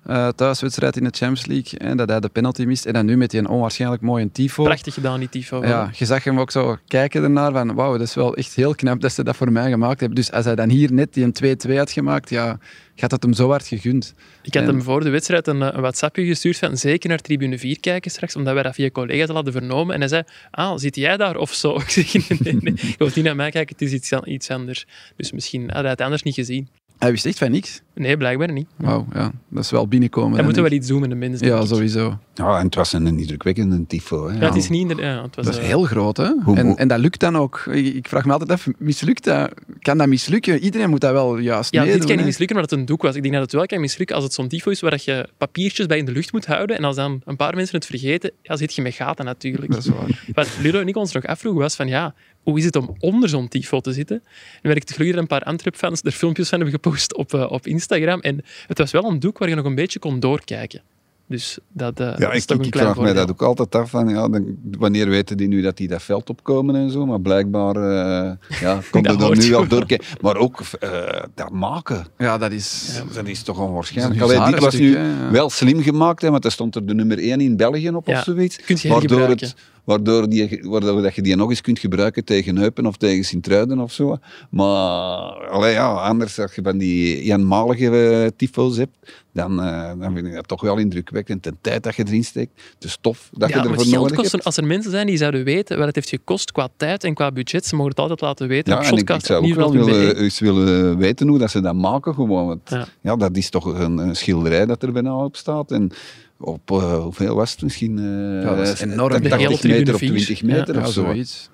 eh, 0.04 0.28
thuiswedstrijd 0.28 0.98
in 0.98 1.04
de 1.04 1.10
Champions 1.12 1.46
League. 1.46 1.80
En 1.80 1.98
dat 1.98 2.10
hij 2.10 2.20
de 2.20 2.30
penalty 2.30 2.64
mist. 2.66 2.86
En 2.86 2.94
dan 2.94 3.06
nu 3.06 3.18
met 3.18 3.32
die 3.32 3.50
onwaarschijnlijk 3.50 4.02
mooie 4.02 4.32
tifo. 4.32 4.64
Prachtig 4.64 4.94
gedaan, 4.94 5.20
die 5.20 5.30
tifo. 5.30 5.66
Ja, 5.66 5.90
je 5.94 6.06
zag 6.06 6.24
hem 6.24 6.40
ook 6.40 6.52
zo 6.52 6.78
kijken 6.88 7.24
ernaar 7.24 7.52
van 7.52 7.74
wauw, 7.76 7.92
dat 7.92 8.08
is 8.08 8.14
wel 8.16 8.36
echt 8.36 8.54
heel 8.56 8.76
knap 8.76 9.02
dat 9.02 9.12
ze 9.12 9.24
dat 9.24 9.36
voor 9.36 9.52
mij 9.52 9.70
gemaakt 9.70 10.00
hebben. 10.00 10.18
Dus 10.18 10.32
als 10.32 10.46
hij 10.46 10.56
dan 10.56 10.70
hier 10.70 10.94
net 10.94 11.14
die 11.14 11.24
een 11.24 11.34
2-2 11.34 11.78
had 11.78 11.92
gemaakt, 11.92 12.30
ja, 12.30 12.58
gaat 12.96 13.12
het 13.12 13.24
hem 13.24 13.34
zo 13.34 13.50
hard 13.50 13.68
gegund. 13.68 14.14
Ik 14.42 14.54
had 14.54 14.64
En- 14.64 14.70
hem 14.70 14.82
voor 14.82 15.04
de 15.04 15.10
wedstrijd 15.10 15.48
een, 15.48 15.62
een 15.62 15.82
WhatsAppje 15.82 16.26
gestuurd 16.26 16.58
van 16.58 16.78
zeker 16.78 17.10
naar 17.10 17.20
tribune 17.20 17.58
4 17.58 17.80
kijken 17.80 18.12
straks, 18.12 18.36
omdat 18.36 18.54
wij 18.54 18.64
dat 18.64 18.76
via 18.76 18.90
collega's 18.90 19.28
al 19.28 19.36
hadden 19.36 19.54
vernomen. 19.54 19.94
En 19.94 20.00
hij 20.00 20.10
zei, 20.10 20.24
ah, 20.52 20.78
zit 20.78 20.96
jij 20.96 21.18
daar 21.18 21.36
of 21.36 21.54
zo? 21.54 21.76
Ik 21.80 21.90
zeg, 21.90 22.14
nee, 22.14 22.40
nee, 22.40 22.56
nee. 22.60 22.74
Je 22.76 22.96
hoeft 22.98 23.16
niet 23.16 23.26
naar 23.26 23.36
mij 23.36 23.52
kijken, 23.52 23.76
het 23.78 23.88
is 23.88 23.94
iets, 23.94 24.12
iets 24.24 24.50
anders. 24.50 24.86
Dus 25.16 25.32
misschien 25.32 25.70
had 25.72 25.82
hij 25.82 25.90
het 25.90 26.02
anders 26.02 26.24
niet 26.24 26.36
gezien. 26.36 26.70
Hij 27.04 27.12
wist 27.12 27.26
echt 27.26 27.38
van 27.38 27.52
niks. 27.52 27.82
Nee, 27.96 28.18
blijkbaar 28.18 28.52
niet. 28.52 28.68
Wauw, 28.76 29.06
ja, 29.14 29.32
dat 29.50 29.64
is 29.64 29.72
wel 29.72 29.88
binnenkomen. 29.88 30.36
Dan, 30.38 30.46
moet 30.46 30.56
er 30.56 30.62
wel 30.62 30.72
iets 30.72 30.88
doen 30.88 31.00
met 31.02 31.10
de 31.10 31.16
mensen. 31.16 31.48
Ja, 31.48 31.66
sowieso. 31.66 32.18
Ja, 32.34 32.58
en 32.60 32.66
het 32.66 32.76
was 32.76 32.94
een 32.94 33.08
indrukwekkende 33.08 33.86
tifo. 33.88 34.28
Hè. 34.30 34.34
Ja, 34.40 34.46
het 34.46 34.56
is 34.56 34.70
niet... 34.70 34.90
in 34.90 34.96
de- 34.98 35.02
Ja, 35.04 35.22
het 35.24 35.36
was, 35.36 35.46
Dat 35.46 35.54
is 35.54 35.60
eh, 35.60 35.66
heel 35.66 35.84
groot, 35.84 36.18
hè? 36.18 36.32
Hoe- 36.44 36.58
En, 36.58 36.66
hoe- 36.66 36.76
en 36.76 36.88
dat 36.88 37.00
lukt 37.00 37.20
dan 37.20 37.38
ook. 37.38 37.66
Ik, 37.72 38.08
vraag 38.08 38.26
me 38.26 38.32
altijd 38.32 38.52
af, 38.52 38.68
mislukt 38.78 39.24
dat? 39.24 39.54
Kan 39.80 39.98
dat 39.98 40.08
mislukken? 40.08 40.60
Iedereen 40.60 40.90
moet 40.90 41.02
dat 41.02 41.12
wel 41.12 41.38
juist 41.38 41.74
Ja, 41.74 41.84
dit 41.84 41.98
kan 42.00 42.08
niet 42.10 42.20
hè. 42.20 42.26
mislukken, 42.26 42.56
maar 42.56 42.66
dat 42.68 42.72
het 42.72 42.80
een 42.80 42.86
doek 42.86 43.02
was. 43.02 43.16
Ik 43.16 43.22
denk 43.22 43.34
dat 43.34 43.44
het 43.44 43.52
wel 43.54 43.66
kan 43.66 43.80
mislukken 43.80 44.16
als 44.16 44.26
het 44.26 44.34
zo'n 44.34 44.48
tifo 44.48 44.70
is 44.72 44.80
waar 44.82 44.92
dat 44.92 45.04
je 45.04 45.28
papiertjes 45.38 45.86
bij 45.86 45.98
in 45.98 46.06
de 46.06 46.12
lucht 46.12 46.32
moet 46.32 46.46
houden. 46.46 46.78
En 46.78 46.84
als 46.84 46.96
dan 46.96 47.22
een 47.26 47.36
paar 47.36 47.56
mensen 47.56 47.76
het 47.76 47.86
vergeten, 47.86 48.32
ja, 48.42 48.56
zit 48.56 48.74
je 48.74 48.82
met 48.82 48.94
gaten 48.94 49.26
natuurlijk. 49.26 49.72
Dat 49.72 49.84
is 49.84 49.90
waar. 49.90 50.24
Wat 50.34 50.50
Ludo 50.62 50.80
en 50.80 50.88
ik 50.88 50.96
ons 50.98 51.12
nog 51.14 51.26
afvroegen 51.26 51.62
was 51.62 51.76
van 51.76 51.88
ja, 51.88 52.14
hoe 52.44 52.58
is 52.58 52.66
het 52.66 52.76
om 52.76 52.96
onder 53.00 53.30
zo'n 53.30 53.48
tifo 53.48 53.80
te 53.80 53.94
zitten? 53.94 54.24
En 54.62 54.70
werkte 54.70 54.94
gelukkig 54.94 55.16
dat 55.16 55.24
een 55.32 55.38
paar 55.38 55.48
Antwerp-fans 55.48 56.02
er 56.04 56.12
filmpjes 56.12 56.50
van 56.50 56.60
hebben 56.60 56.80
gepost 56.82 57.16
op, 57.16 57.34
eh, 57.34 57.52
op 57.52 57.68
Instagram. 57.68 58.20
En 58.20 58.42
het 58.68 58.78
was 58.78 58.92
wel 58.92 59.04
een 59.04 59.20
doek 59.20 59.38
waar 59.38 59.50
je 59.50 59.56
nog 59.56 59.66
een 59.66 59.76
beetje 59.76 60.00
kon 60.00 60.20
doorkijken. 60.20 60.82
Dus 61.28 61.58
dat, 61.72 62.00
eh, 62.00 62.08
Ja, 62.08 62.16
dat 62.18 62.34
is 62.34 62.42
ik, 62.42 62.48
toch 62.48 62.58
ik 62.58 62.66
een 62.66 62.72
klein 62.72 62.88
vraag 62.94 63.04
mij 63.04 63.14
dat 63.14 63.30
ook 63.30 63.42
altijd 63.42 63.76
af. 63.76 63.90
Van, 63.90 64.10
ja, 64.10 64.28
dan- 64.30 64.58
wanneer 64.78 65.10
weten 65.10 65.38
die 65.38 65.48
nu 65.48 65.62
dat 65.62 65.78
die 65.78 65.88
dat 65.88 66.04
veld 66.04 66.30
opkomen 66.30 66.76
en 66.76 66.92
zo? 66.92 67.06
Maar 67.06 67.22
blijkbaar 67.22 67.76
uh, 67.76 68.32
ja, 68.62 68.80
komt 68.92 69.08
er 69.08 69.18
dan 69.18 69.38
nu 69.38 69.54
al 69.54 69.60
wel. 69.60 69.68
doorkijken. 69.68 70.08
Maar 70.22 70.38
ook 70.38 70.60
eh, 70.80 70.90
dat 71.36 71.52
maken. 71.52 72.06
Ja, 72.18 72.38
dat 72.38 72.52
is... 72.52 73.00
Dat 73.14 73.28
is 73.28 73.44
toch 73.44 73.60
onwaarschijnlijk. 73.60 74.16
is 74.16 74.22
Allee, 74.22 74.52
dit 74.52 74.60
was 74.60 74.76
nu 74.76 74.96
hè, 74.98 75.24
ja. 75.26 75.32
wel 75.32 75.50
slim 75.50 75.82
gemaakt, 75.82 76.22
hè, 76.22 76.32
want 76.32 76.46
er 76.46 76.52
stond 76.52 76.76
er 76.76 76.86
de 76.86 76.94
nummer 76.94 77.18
1 77.20 77.42
in 77.42 77.58
België 77.58 77.90
op 77.90 78.08
Ja, 78.08 78.18
of 78.18 78.24
zoiets. 78.24 78.84
waardoor, 78.84 79.28
het, 79.28 79.56
waardoor, 79.84 80.30
die, 80.30 80.60
waardoor 80.64 81.02
dat 81.02 81.16
je 81.16 81.22
die 81.22 81.36
nog 81.36 81.50
eens 81.50 81.62
kunt 81.62 81.80
gebruiken 81.80 82.24
tegen 82.24 82.58
Eupen 82.58 82.86
of 82.86 82.98
tegen 82.98 83.24
Sint-Truiden 83.24 83.80
of 83.80 83.92
zo. 83.92 84.18
Maar 84.50 85.48
allee, 85.50 85.72
ja, 85.74 85.94
anders 85.94 86.40
als 86.40 86.56
je 86.56 86.62
van 86.64 86.78
die 86.78 87.22
eenmalige 87.22 87.90
eh, 88.24 88.28
tyfo's 88.38 88.78
hebt, 88.78 88.96
dan, 89.34 89.62
eh, 89.62 89.92
dan 90.00 90.14
vind 90.14 90.28
ik 90.28 90.34
dat 90.34 90.48
toch 90.48 90.62
wel 90.62 90.78
indrukwekkend. 90.78 91.44
De 91.44 91.54
tijd 91.62 91.84
dat 91.84 91.96
je 91.96 92.04
erin 92.08 92.24
steekt, 92.24 92.62
de 92.78 92.88
stof 92.88 93.30
dat 93.34 93.50
Ja, 93.50 93.64
je 93.64 93.70
ervoor 93.70 93.88
nodig 93.88 94.18
kost, 94.18 94.32
hebt. 94.32 94.44
als 94.44 94.58
er 94.58 94.66
mensen 94.66 94.92
zijn 94.92 95.08
die 95.08 95.18
zouden 95.18 95.44
weten 95.44 95.78
wat 95.78 95.86
het 95.86 95.96
heeft 95.96 96.10
gekost 96.10 96.52
qua 96.52 96.68
tijd 96.78 97.04
en 97.04 97.14
qua 97.14 97.32
budget, 97.32 97.66
ze 97.66 97.76
mogen 97.76 97.92
het 97.92 98.00
altijd 98.00 98.22
laten 98.22 98.48
weten 98.48 98.74
Ja, 98.74 98.82
en 98.84 98.98
ik, 98.98 99.10
ik 99.10 99.26
zou 99.26 99.46
ook 99.50 99.56
wel 99.56 99.72
willen, 99.72 100.18
eens 100.18 100.40
willen 100.40 100.98
weten 100.98 101.28
hoe 101.28 101.38
dat 101.40 101.52
ze 101.52 101.62
dat 101.62 101.76
maken. 101.76 102.14
Gewoon. 102.14 102.48
Want, 102.48 102.70
Ja. 102.70 102.88
ja. 103.02 103.16
dat 103.16 103.38
is 103.38 103.50
toch 103.50 103.66
een, 103.66 103.98
een 103.98 104.16
schilderij 104.16 104.66
dat 104.66 104.84
er 104.84 104.92
bijna 104.92 105.24
op 105.24 105.36
staat. 105.36 105.72
En 105.72 105.92
op, 106.38 106.72
eh, 106.72 106.98
hoeveel 106.98 107.36
was 107.36 107.52
het 107.52 107.62
misschien? 107.62 107.98
Ja, 108.42 108.56
dat 108.56 108.68
is 108.68 108.82
enorm. 108.82 109.22
De 109.22 109.30
80 109.30 109.38
hele 109.40 109.58
tribune 109.58 109.80
meter 109.80 109.94
op 109.94 110.00
vier. 110.00 110.10
20 110.10 110.44
meter 110.44 110.76
Ja, 110.76 110.82
of 110.82 110.92
zo. 110.92 111.04
zoiets. 111.04 111.52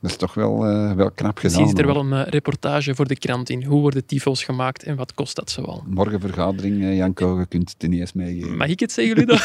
Dat 0.00 0.10
is 0.10 0.16
toch 0.16 0.34
wel, 0.34 0.58
wel 0.96 1.10
knap 1.10 1.14
gedaan. 1.14 1.32
Misschien 1.42 1.68
zit 1.68 1.78
er 1.78 1.86
wel 1.86 1.96
een 1.96 2.24
reportage 2.24 2.94
voor 2.94 3.06
de 3.06 3.16
krant 3.16 3.50
in. 3.50 3.64
Hoe 3.64 3.80
worden 3.80 4.06
tyfo's 4.06 4.44
gemaakt 4.44 4.82
en 4.82 4.96
wat 4.96 5.14
kost 5.14 5.36
dat 5.36 5.50
zoal? 5.50 5.84
Morgen 5.86 6.20
vergadering, 6.20 6.96
Janko, 6.96 7.38
je 7.38 7.46
kunt 7.46 7.74
het 7.78 7.90
niet 7.90 8.00
eens 8.00 8.12
meegeven. 8.12 8.56
Mag 8.56 8.68
ik 8.68 8.80
het 8.80 8.92
zeggen, 8.92 9.16
Ludo? 9.16 9.34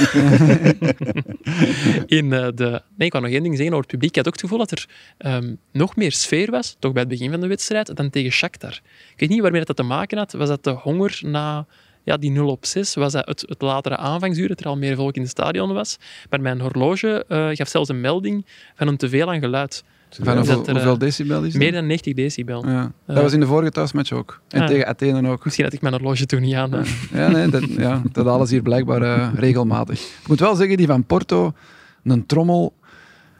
in, 2.17 2.29
de... 2.29 2.81
Nee, 2.95 3.07
ik 3.07 3.11
wou 3.11 3.23
nog 3.23 3.33
één 3.33 3.43
ding 3.43 3.55
zeggen 3.55 3.75
over 3.75 3.77
het 3.77 3.87
publiek. 3.87 4.09
Ik 4.09 4.15
had 4.15 4.27
ook 4.27 4.33
het 4.33 4.41
gevoel 4.41 4.57
dat 4.57 4.71
er 4.71 4.87
ehm, 5.17 5.55
nog 5.71 5.95
meer 5.95 6.11
sfeer 6.11 6.51
was, 6.51 6.75
toch 6.79 6.91
bij 6.91 7.01
het 7.01 7.11
begin 7.11 7.31
van 7.31 7.41
de 7.41 7.47
wedstrijd, 7.47 7.95
dan 7.95 8.09
tegen 8.09 8.31
Shakhtar. 8.31 8.79
Ik 9.13 9.19
weet 9.19 9.29
niet 9.29 9.41
waarmee 9.41 9.65
dat 9.65 9.75
te 9.75 9.83
maken 9.83 10.17
had. 10.17 10.31
Was 10.31 10.47
dat 10.47 10.63
de 10.63 10.69
honger 10.69 11.19
na 11.23 11.65
ja, 12.07 12.17
die 12.17 12.31
0 12.31 12.47
op 12.49 12.65
6? 12.65 12.93
Was 12.95 13.11
dat 13.11 13.25
het, 13.27 13.43
het 13.47 13.61
latere 13.61 13.97
aanvangsuur, 13.97 14.47
dat 14.47 14.59
er 14.59 14.65
al 14.65 14.77
meer 14.77 14.95
volk 14.95 15.15
in 15.15 15.21
het 15.21 15.29
stadion 15.31 15.73
was? 15.73 15.97
Maar 16.29 16.41
mijn 16.41 16.59
horloge 16.61 17.25
eh, 17.27 17.47
gaf 17.51 17.67
zelfs 17.67 17.89
een 17.89 18.01
melding 18.01 18.45
van 18.75 18.87
een 18.87 18.97
teveel 18.97 19.29
aan 19.31 19.39
geluid. 19.39 19.83
Van 20.09 20.27
Is 20.27 20.33
hoeveel, 20.35 20.55
dat 20.57 20.67
er, 20.67 20.73
hoeveel 20.73 20.93
eh, 20.93 20.99
decibel 20.99 21.43
is 21.43 21.51
dat? 21.53 21.61
Meer 21.61 21.71
dan 21.71 21.87
90 21.87 22.13
decibel. 22.13 22.65
Ja. 22.67 22.91
Dat 23.05 23.15
Ja. 23.15 23.21
was 23.21 23.33
in 23.33 23.39
de 23.39 23.45
vorige 23.45 23.71
thuismatch 23.71 24.11
ook. 24.11 24.41
En 24.49 24.61
Ah. 24.61 24.67
tegen 24.67 24.87
Athene 24.87 25.29
ook. 25.29 25.43
Misschien 25.43 25.65
had 25.65 25.73
ik 25.73 25.81
mijn 25.81 25.93
horloge 25.93 26.25
toen 26.25 26.41
niet 26.41 26.55
aan. 26.55 26.73
eh. 26.73 26.85
Ja, 27.13 27.27
nee, 27.27 27.49
dat, 27.49 27.63
ja, 27.77 28.01
dat 28.11 28.25
alles 28.27 28.49
hier 28.49 28.61
blijkbaar 28.61 29.01
eh, 29.01 29.29
regelmatig. 29.35 29.99
Ik 30.01 30.27
moet 30.27 30.39
wel 30.39 30.55
zeggen, 30.55 30.77
die 30.77 30.87
van 30.87 31.03
Porto, 31.05 31.53
een 32.03 32.25
trommel... 32.25 32.73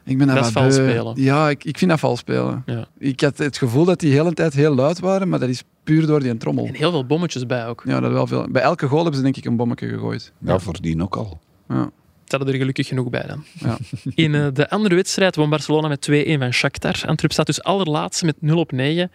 Ik 0.08 0.18
ben 0.18 0.26
dat 0.26 0.36
Dat 0.36 0.46
is 0.46 0.52
vals 0.52 0.74
spelen. 0.74 1.22
Ja, 1.22 1.48
ik, 1.48 1.64
ik 1.64 1.78
vind 1.78 1.90
dat 1.90 2.00
vals 2.00 2.18
spelen. 2.18 2.62
Ja. 2.66 2.88
Ik 2.98 3.20
had 3.20 3.38
het 3.38 3.58
gevoel 3.58 3.84
dat 3.84 4.00
die 4.00 4.10
de 4.10 4.16
hele 4.16 4.32
tijd 4.32 4.54
heel 4.54 4.74
luid 4.74 4.98
waren, 4.98 5.28
maar 5.28 5.38
dat 5.38 5.48
is 5.48 5.62
puur 5.84 6.06
door 6.06 6.20
die 6.20 6.36
trommel. 6.36 6.66
En 6.66 6.74
heel 6.74 6.90
veel 6.90 7.06
bommetjes 7.06 7.46
bij 7.46 7.66
ook. 7.66 7.82
Ja, 7.86 8.00
dat 8.00 8.12
wel 8.12 8.26
veel. 8.26 8.46
Bij 8.50 8.62
elke 8.62 8.86
goal 8.86 9.00
hebben 9.00 9.16
ze 9.16 9.22
denk 9.22 9.36
ik 9.36 9.44
een 9.44 9.56
bommetje 9.56 9.88
gegooid. 9.88 10.32
Ja, 10.38 10.58
voordien 10.58 11.02
ook 11.02 11.16
al. 11.16 11.40
Ja. 11.68 11.90
Ze 12.24 12.36
hadden 12.36 12.54
er 12.54 12.60
gelukkig 12.60 12.86
genoeg 12.86 13.10
bij 13.10 13.26
dan. 13.26 13.44
Ja. 13.52 13.78
In 14.24 14.34
eh, 14.34 14.46
de 14.52 14.70
andere 14.70 14.94
wedstrijd 14.94 15.36
won 15.36 15.50
Barcelona 15.50 15.88
met 15.88 16.08
2-1 16.10 16.38
van 16.38 16.52
Shakhtar. 16.52 17.02
Antwerp 17.06 17.32
staat 17.32 17.46
dus 17.46 17.62
allerlaatste 17.62 18.24
met 18.24 18.36
0 18.40 18.58
op 18.58 18.72
9. 18.72 19.10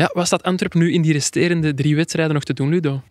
Ja, 0.00 0.10
wat 0.12 0.26
staat 0.26 0.42
Antwerp 0.42 0.74
nu 0.74 0.92
in 0.92 1.02
die 1.02 1.12
resterende 1.12 1.74
drie 1.74 1.96
wedstrijden 1.96 2.34
nog 2.34 2.44
te 2.44 2.52
doen, 2.54 2.68
Ludo? 2.68 3.02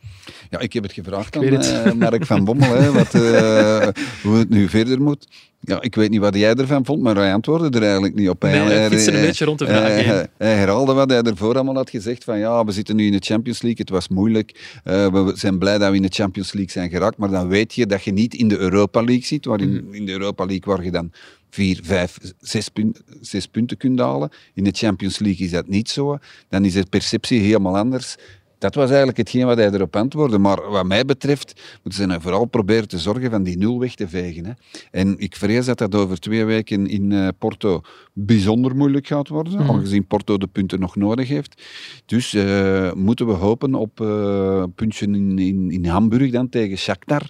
Ja, 0.50 0.60
ik 0.60 0.74
heb 0.74 0.84
het 0.84 0.92
gevraagd 0.94 1.36
aan 1.38 1.44
het. 1.44 1.72
eh, 1.84 1.92
Mark 1.94 2.26
van 2.26 2.44
Bommel, 2.44 2.76
hè, 2.76 2.92
wat, 2.92 3.14
eh, 3.14 3.88
hoe 4.24 4.38
het 4.38 4.50
nu 4.50 4.70
verder 4.70 5.02
moet. 5.02 5.28
Ja, 5.62 5.82
ik 5.82 5.96
weet 5.96 6.10
niet 6.10 6.20
wat 6.20 6.36
jij 6.36 6.54
ervan 6.54 6.86
vond, 6.86 7.02
maar 7.02 7.16
hij 7.16 7.34
antwoordde 7.34 7.78
er 7.78 7.84
eigenlijk 7.84 8.16
niet 8.16 8.30
op. 8.30 8.42
Nee, 8.44 8.52
hij 8.54 8.78
Hij- 8.78 8.90
fietste 8.90 9.12
een 9.12 9.18
hij- 9.18 9.26
beetje 9.26 9.46
rond 9.46 9.60
de 9.60 9.66
vraag 9.66 9.82
hij- 9.82 9.96
heen. 9.96 10.06
hij- 10.08 10.28
Hij 10.38 10.54
herhaalde 10.56 10.94
wat 10.94 11.10
hij 11.10 11.22
ervoor 11.22 11.56
allemaal 11.56 11.76
had 11.76 11.90
gezegd, 11.90 12.24
van 12.24 12.40
ja, 12.40 12.64
we 12.66 12.72
zitten 12.72 12.96
nu 12.96 13.06
in 13.06 13.12
de 13.12 13.20
Champions 13.26 13.62
League, 13.62 13.80
het 13.82 13.90
was 13.90 14.08
moeilijk, 14.08 14.80
Eh, 14.84 15.08
we 15.08 15.32
zijn 15.36 15.58
blij 15.60 15.78
dat 15.78 15.90
we 15.90 15.96
in 15.96 16.02
de 16.02 16.08
Champions 16.12 16.54
League 16.54 16.72
zijn 16.72 16.90
geraakt, 16.90 17.18
maar 17.18 17.30
dan 17.30 17.48
weet 17.48 17.74
je 17.74 17.86
dat 17.86 18.04
je 18.04 18.12
niet 18.12 18.34
in 18.34 18.48
de 18.48 18.58
Europa 18.58 19.02
League 19.04 19.26
zit, 19.26 19.46
waarin, 19.46 19.70
Mm. 19.86 19.94
in 19.94 20.06
de 20.06 20.12
Europa 20.12 20.46
League 20.46 20.76
waar 20.76 20.84
je 20.84 20.92
dan 20.92 21.12
vier, 21.50 21.80
vijf, 21.84 22.18
zes, 22.40 22.70
pun- 22.70 22.96
zes 23.22 23.48
punten 23.48 23.78
kunt 23.78 24.00
halen. 24.00 24.30
In 24.54 24.64
de 24.64 24.72
Champions 24.74 25.20
League 25.20 25.46
is 25.46 25.52
dat 25.52 25.68
niet 25.68 25.90
zo. 25.90 26.18
Dan 26.50 26.66
is 26.66 26.74
de 26.74 26.86
perceptie 26.90 27.40
helemaal 27.40 27.78
anders. 27.78 28.16
Dat 28.58 28.76
was 28.76 28.88
eigenlijk 28.88 29.18
hetgeen 29.18 29.46
wat 29.46 29.58
hij 29.58 29.72
erop 29.72 29.96
antwoordde. 29.96 30.38
Maar 30.38 30.70
wat 30.70 30.86
mij 30.86 31.06
betreft 31.06 31.62
moeten 31.84 32.02
ze 32.02 32.08
nou 32.08 32.22
vooral 32.22 32.46
proberen 32.46 32.88
te 32.88 32.98
zorgen 33.00 33.30
van 33.32 33.44
die 33.44 33.58
nul 33.58 33.80
weg 33.80 33.96
te 33.96 34.08
vegen. 34.08 34.46
Hè. 34.46 34.52
En 34.92 35.18
ik 35.18 35.36
vrees 35.36 35.66
dat 35.66 35.78
dat 35.78 35.96
over 35.96 36.20
twee 36.20 36.46
weken 36.46 36.88
in 36.88 37.12
eh, 37.12 37.28
Porto 37.38 37.82
bijzonder 38.14 38.76
moeilijk 38.76 39.08
gaat 39.08 39.28
worden, 39.28 39.54
Mhm. 39.54 39.72
aangezien 39.72 40.08
Porto 40.08 40.38
de 40.38 40.48
punten 40.48 40.80
nog 40.80 40.96
nodig 40.96 41.28
heeft. 41.28 41.62
Dus 42.06 42.34
eh, 42.34 42.94
moeten 42.94 43.26
we 43.28 43.34
hopen 43.34 43.76
op 43.76 44.02
eh, 44.02 44.08
een 44.62 44.74
puntje 44.74 45.06
in, 45.06 45.40
in, 45.40 45.72
in 45.72 45.86
Hamburg 45.86 46.32
dan 46.32 46.50
tegen 46.50 46.78
Shakhtar. 46.78 47.30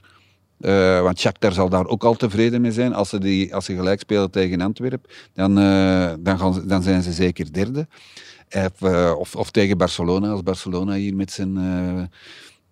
Eh, 0.60 1.02
want 1.02 1.20
Shakhtar 1.20 1.54
zal 1.54 1.70
daar 1.70 1.88
ook 1.88 2.04
al 2.04 2.16
tevreden 2.16 2.62
mee 2.62 2.72
zijn. 2.72 2.94
Als 2.94 3.10
ze, 3.10 3.20
die, 3.20 3.56
als 3.56 3.66
ze 3.66 3.76
gelijk 3.76 4.00
spelen 4.00 4.32
tegen 4.32 4.62
Antwerpen, 4.62 5.10
dan, 5.34 5.60
eh, 5.60 6.14
dan, 6.20 6.64
dan 6.68 6.84
zijn 6.84 7.04
ze 7.04 7.12
zeker 7.12 7.54
derde. 7.54 7.88
Of, 8.52 8.82
eh, 8.82 9.14
of, 9.18 9.36
of 9.36 9.52
tegen 9.52 9.78
Barcelona, 9.78 10.30
als 10.30 10.44
Barcelona 10.44 10.94
hier 10.94 11.16
met 11.16 11.32
zijn 11.32 11.58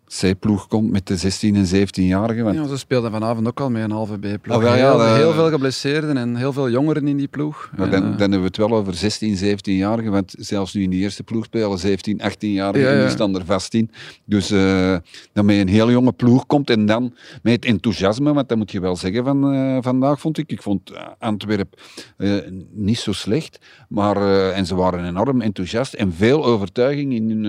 C-ploeg 0.08 0.68
komt 0.68 0.92
met 0.92 1.08
de 1.08 1.18
16 1.18 1.56
en 1.56 1.66
17-jarigen. 1.66 2.44
Want 2.44 2.56
Ja, 2.56 2.68
ze 2.68 2.78
speelden 2.78 3.12
vanavond 3.12 3.48
ook 3.48 3.60
al 3.60 3.70
met 3.70 3.84
een 3.84 3.92
halve 3.92 4.18
B-ploeg. 4.18 4.62
Wel, 4.62 4.76
ja, 4.76 4.92
heel, 4.92 5.04
eh, 5.04 5.16
heel 5.16 5.34
veel 5.34 5.50
geblesseerden 5.50 6.18
en 6.18 6.36
heel 6.36 6.54
veel 6.54 6.70
jongeren 6.70 7.08
in 7.08 7.18
die 7.18 7.28
ploeg. 7.28 7.72
Maar 7.76 7.86
En, 7.86 7.92
dan, 7.92 8.02
eh, 8.04 8.10
dan 8.10 8.20
hebben 8.20 8.40
we 8.40 8.46
het 8.46 8.58
wel 8.58 8.72
over 8.72 8.94
16, 8.94 9.38
17-jarigen, 9.38 10.12
want 10.12 10.36
zelfs 10.38 10.74
nu 10.74 10.84
in 10.84 10.90
de 10.90 10.96
eerste 10.96 11.24
ploeg 11.24 11.46
spelen 11.46 11.80
17, 11.80 12.22
18-jarigen 12.22 12.88
Ja, 12.88 12.96
en 12.96 13.02
die 13.02 13.10
staan 13.10 13.36
er 13.36 13.46
vast 13.46 13.74
in. 13.74 13.92
Dus 14.26 14.52
eh 14.52 14.96
dat 15.34 15.46
met 15.46 15.58
een 15.58 15.68
heel 15.68 15.92
jonge 15.92 16.12
ploeg 16.12 16.46
komt 16.46 16.70
en 16.70 16.86
dan 16.86 17.14
met 17.42 17.54
het 17.54 17.66
enthousiasme, 17.66 18.34
want 18.34 18.50
dat 18.50 18.58
moet 18.58 18.72
je 18.72 18.80
wel 18.80 18.96
zeggen 18.96 19.24
van 19.24 19.84
vandaag, 19.84 20.20
vond 20.20 20.38
ik. 20.38 20.52
Ik 20.52 20.62
vond 20.62 20.92
Antwerp 21.20 21.82
niet 22.72 23.00
zo 23.00 23.12
slecht, 23.12 23.60
maar, 23.90 24.52
en 24.52 24.66
ze 24.66 24.76
waren 24.76 25.06
enorm 25.08 25.42
enthousiast 25.42 25.94
en 25.94 26.14
veel 26.14 26.46
overtuiging 26.46 27.14
in 27.14 27.30
hun, 27.30 27.46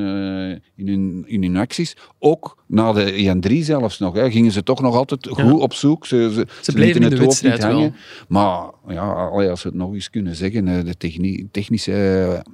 in 0.76 0.88
hun, 0.88 1.24
in 1.26 1.42
hun 1.42 1.56
acties. 1.56 1.96
Ook 2.18 2.47
na 2.66 2.92
de 2.92 3.40
1-3 3.50 3.64
zelfs 3.64 3.98
nog, 3.98 4.14
hè, 4.14 4.30
gingen 4.30 4.52
ze 4.52 4.62
toch 4.62 4.80
nog 4.80 4.94
altijd 4.94 5.28
goed 5.30 5.60
op 5.60 5.74
zoek. 5.74 6.06
Ze, 6.06 6.30
ze, 6.34 6.46
ze 6.62 6.72
bleven 6.72 7.02
in 7.02 7.08
de 7.08 7.16
het 7.16 7.24
hoofd 7.24 7.42
niet 7.42 7.50
wedstrijd 7.50 7.74
hangen. 7.74 7.94
Maar 8.28 8.70
ja, 8.88 9.28
als 9.28 9.62
we 9.62 9.68
het 9.68 9.78
nog 9.78 9.94
eens 9.94 10.10
kunnen 10.10 10.36
zeggen, 10.36 10.68
eh, 10.68 10.84
de 10.84 10.96
technie, 10.96 11.48
technische 11.50 11.92
eh, 11.92 12.52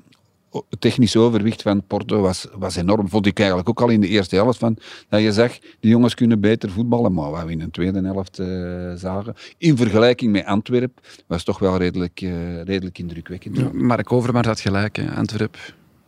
het 0.68 0.80
technische 0.80 1.18
overwicht 1.18 1.62
van 1.62 1.87
Porto 1.87 2.20
was, 2.20 2.46
was 2.57 2.76
enorm. 2.76 3.09
Vond 3.09 3.26
ik 3.26 3.38
eigenlijk 3.38 3.68
ook 3.68 3.80
al 3.80 3.88
in 3.88 4.00
de 4.00 4.09
eerste 4.09 4.37
helft. 4.37 4.59
Van, 4.59 4.76
dat 5.09 5.20
je 5.20 5.33
zag, 5.33 5.59
die 5.80 5.90
jongens 5.90 6.14
kunnen 6.14 6.40
beter 6.40 6.70
voetballen. 6.70 7.12
Maar 7.12 7.30
wat 7.30 7.44
we 7.44 7.50
in 7.50 7.59
de 7.59 7.70
tweede 7.70 8.02
helft 8.02 8.38
uh, 8.38 8.46
zagen, 8.94 9.35
in 9.59 9.76
vergelijking 9.76 10.33
met 10.33 10.44
Antwerpen, 10.44 11.02
was 11.26 11.44
toch 11.44 11.59
wel 11.59 11.76
redelijk, 11.76 12.20
uh, 12.20 12.62
redelijk 12.62 12.98
indrukwekkend. 12.98 13.57
Ja, 13.57 13.70
Mark 13.72 14.12
Overmars 14.12 14.46
had 14.46 14.61
gelijk. 14.61 14.96
Hè. 14.96 15.14
Antwerpen 15.14 15.61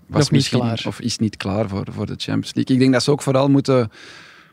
was 0.06 0.30
niet 0.30 0.48
klaar. 0.48 0.84
Of 0.86 1.00
is 1.00 1.18
niet 1.18 1.36
klaar 1.36 1.68
voor, 1.68 1.86
voor 1.90 2.06
de 2.06 2.14
Champions 2.16 2.54
League. 2.54 2.74
Ik 2.74 2.80
denk 2.80 2.92
dat 2.92 3.02
ze 3.02 3.10
ook 3.10 3.22
vooral 3.22 3.48
moeten 3.48 3.90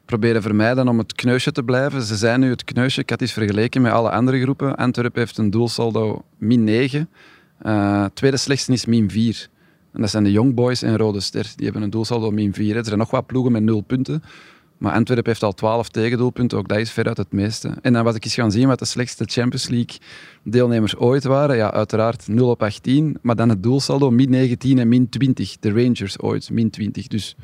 proberen 0.06 0.42
vermijden 0.42 0.88
om 0.88 0.98
het 0.98 1.14
kneusje 1.14 1.52
te 1.52 1.64
blijven. 1.64 2.02
Ze 2.02 2.16
zijn 2.16 2.40
nu 2.40 2.50
het 2.50 2.64
kneusje. 2.64 3.02
Ik 3.02 3.10
had 3.10 3.22
eens 3.22 3.34
vergeleken 3.34 3.82
met 3.82 3.92
alle 3.92 4.10
andere 4.10 4.42
groepen. 4.42 4.76
Antwerpen 4.76 5.20
heeft 5.20 5.38
een 5.38 5.50
doelsaldo 5.50 6.24
min 6.38 6.64
9. 6.64 7.10
Uh, 7.66 8.06
tweede 8.14 8.38
slechtste 8.38 8.72
is 8.72 8.86
min 8.86 9.10
4. 9.10 9.48
En 9.94 10.02
dat 10.02 10.10
zijn 10.10 10.24
de 10.24 10.32
Young 10.32 10.54
Boys 10.54 10.82
en 10.82 10.98
Rode 10.98 11.20
Ster. 11.20 11.52
Die 11.56 11.66
hebben 11.66 11.82
een 11.82 11.90
doelsaldo 11.90 12.32
min 12.32 12.54
4. 12.54 12.76
Er 12.76 12.86
zijn 12.86 12.98
nog 12.98 13.12
wat 13.12 13.26
ploegen 13.26 13.52
met 13.52 13.64
0 13.64 13.82
punten. 13.82 14.24
Maar 14.84 14.94
Antwerpen 14.94 15.28
heeft 15.28 15.44
al 15.44 15.54
12 15.54 15.90
tegendoelpunten. 15.90 16.58
Ook 16.58 16.68
dat 16.68 16.78
is 16.78 16.92
veruit 16.92 17.18
het 17.18 17.32
meeste. 17.32 17.74
En 17.82 17.94
dan 17.94 18.04
was 18.04 18.16
ik 18.16 18.24
eens 18.24 18.34
gaan 18.34 18.52
zien 18.52 18.68
wat 18.68 18.80
de 18.80 18.86
slechtste 18.86 19.24
Champions 19.28 19.68
League 19.68 19.98
deelnemers 20.44 20.96
ooit 20.96 21.24
waren. 21.24 21.56
Ja, 21.56 21.72
uiteraard 21.72 22.28
0 22.28 22.50
op 22.50 22.64
18. 22.64 23.18
Maar 23.22 23.36
dan 23.36 23.50
het 23.50 23.64
doelsaldo 23.64 24.12
min 24.12 24.30
19 24.30 24.80
en 24.80 24.88
min 24.88 25.10
20. 25.10 25.56
De 25.60 25.72
Rangers 25.72 26.20
ooit, 26.20 26.50
min 26.50 26.70
20. 26.70 27.08
Dus 27.08 27.36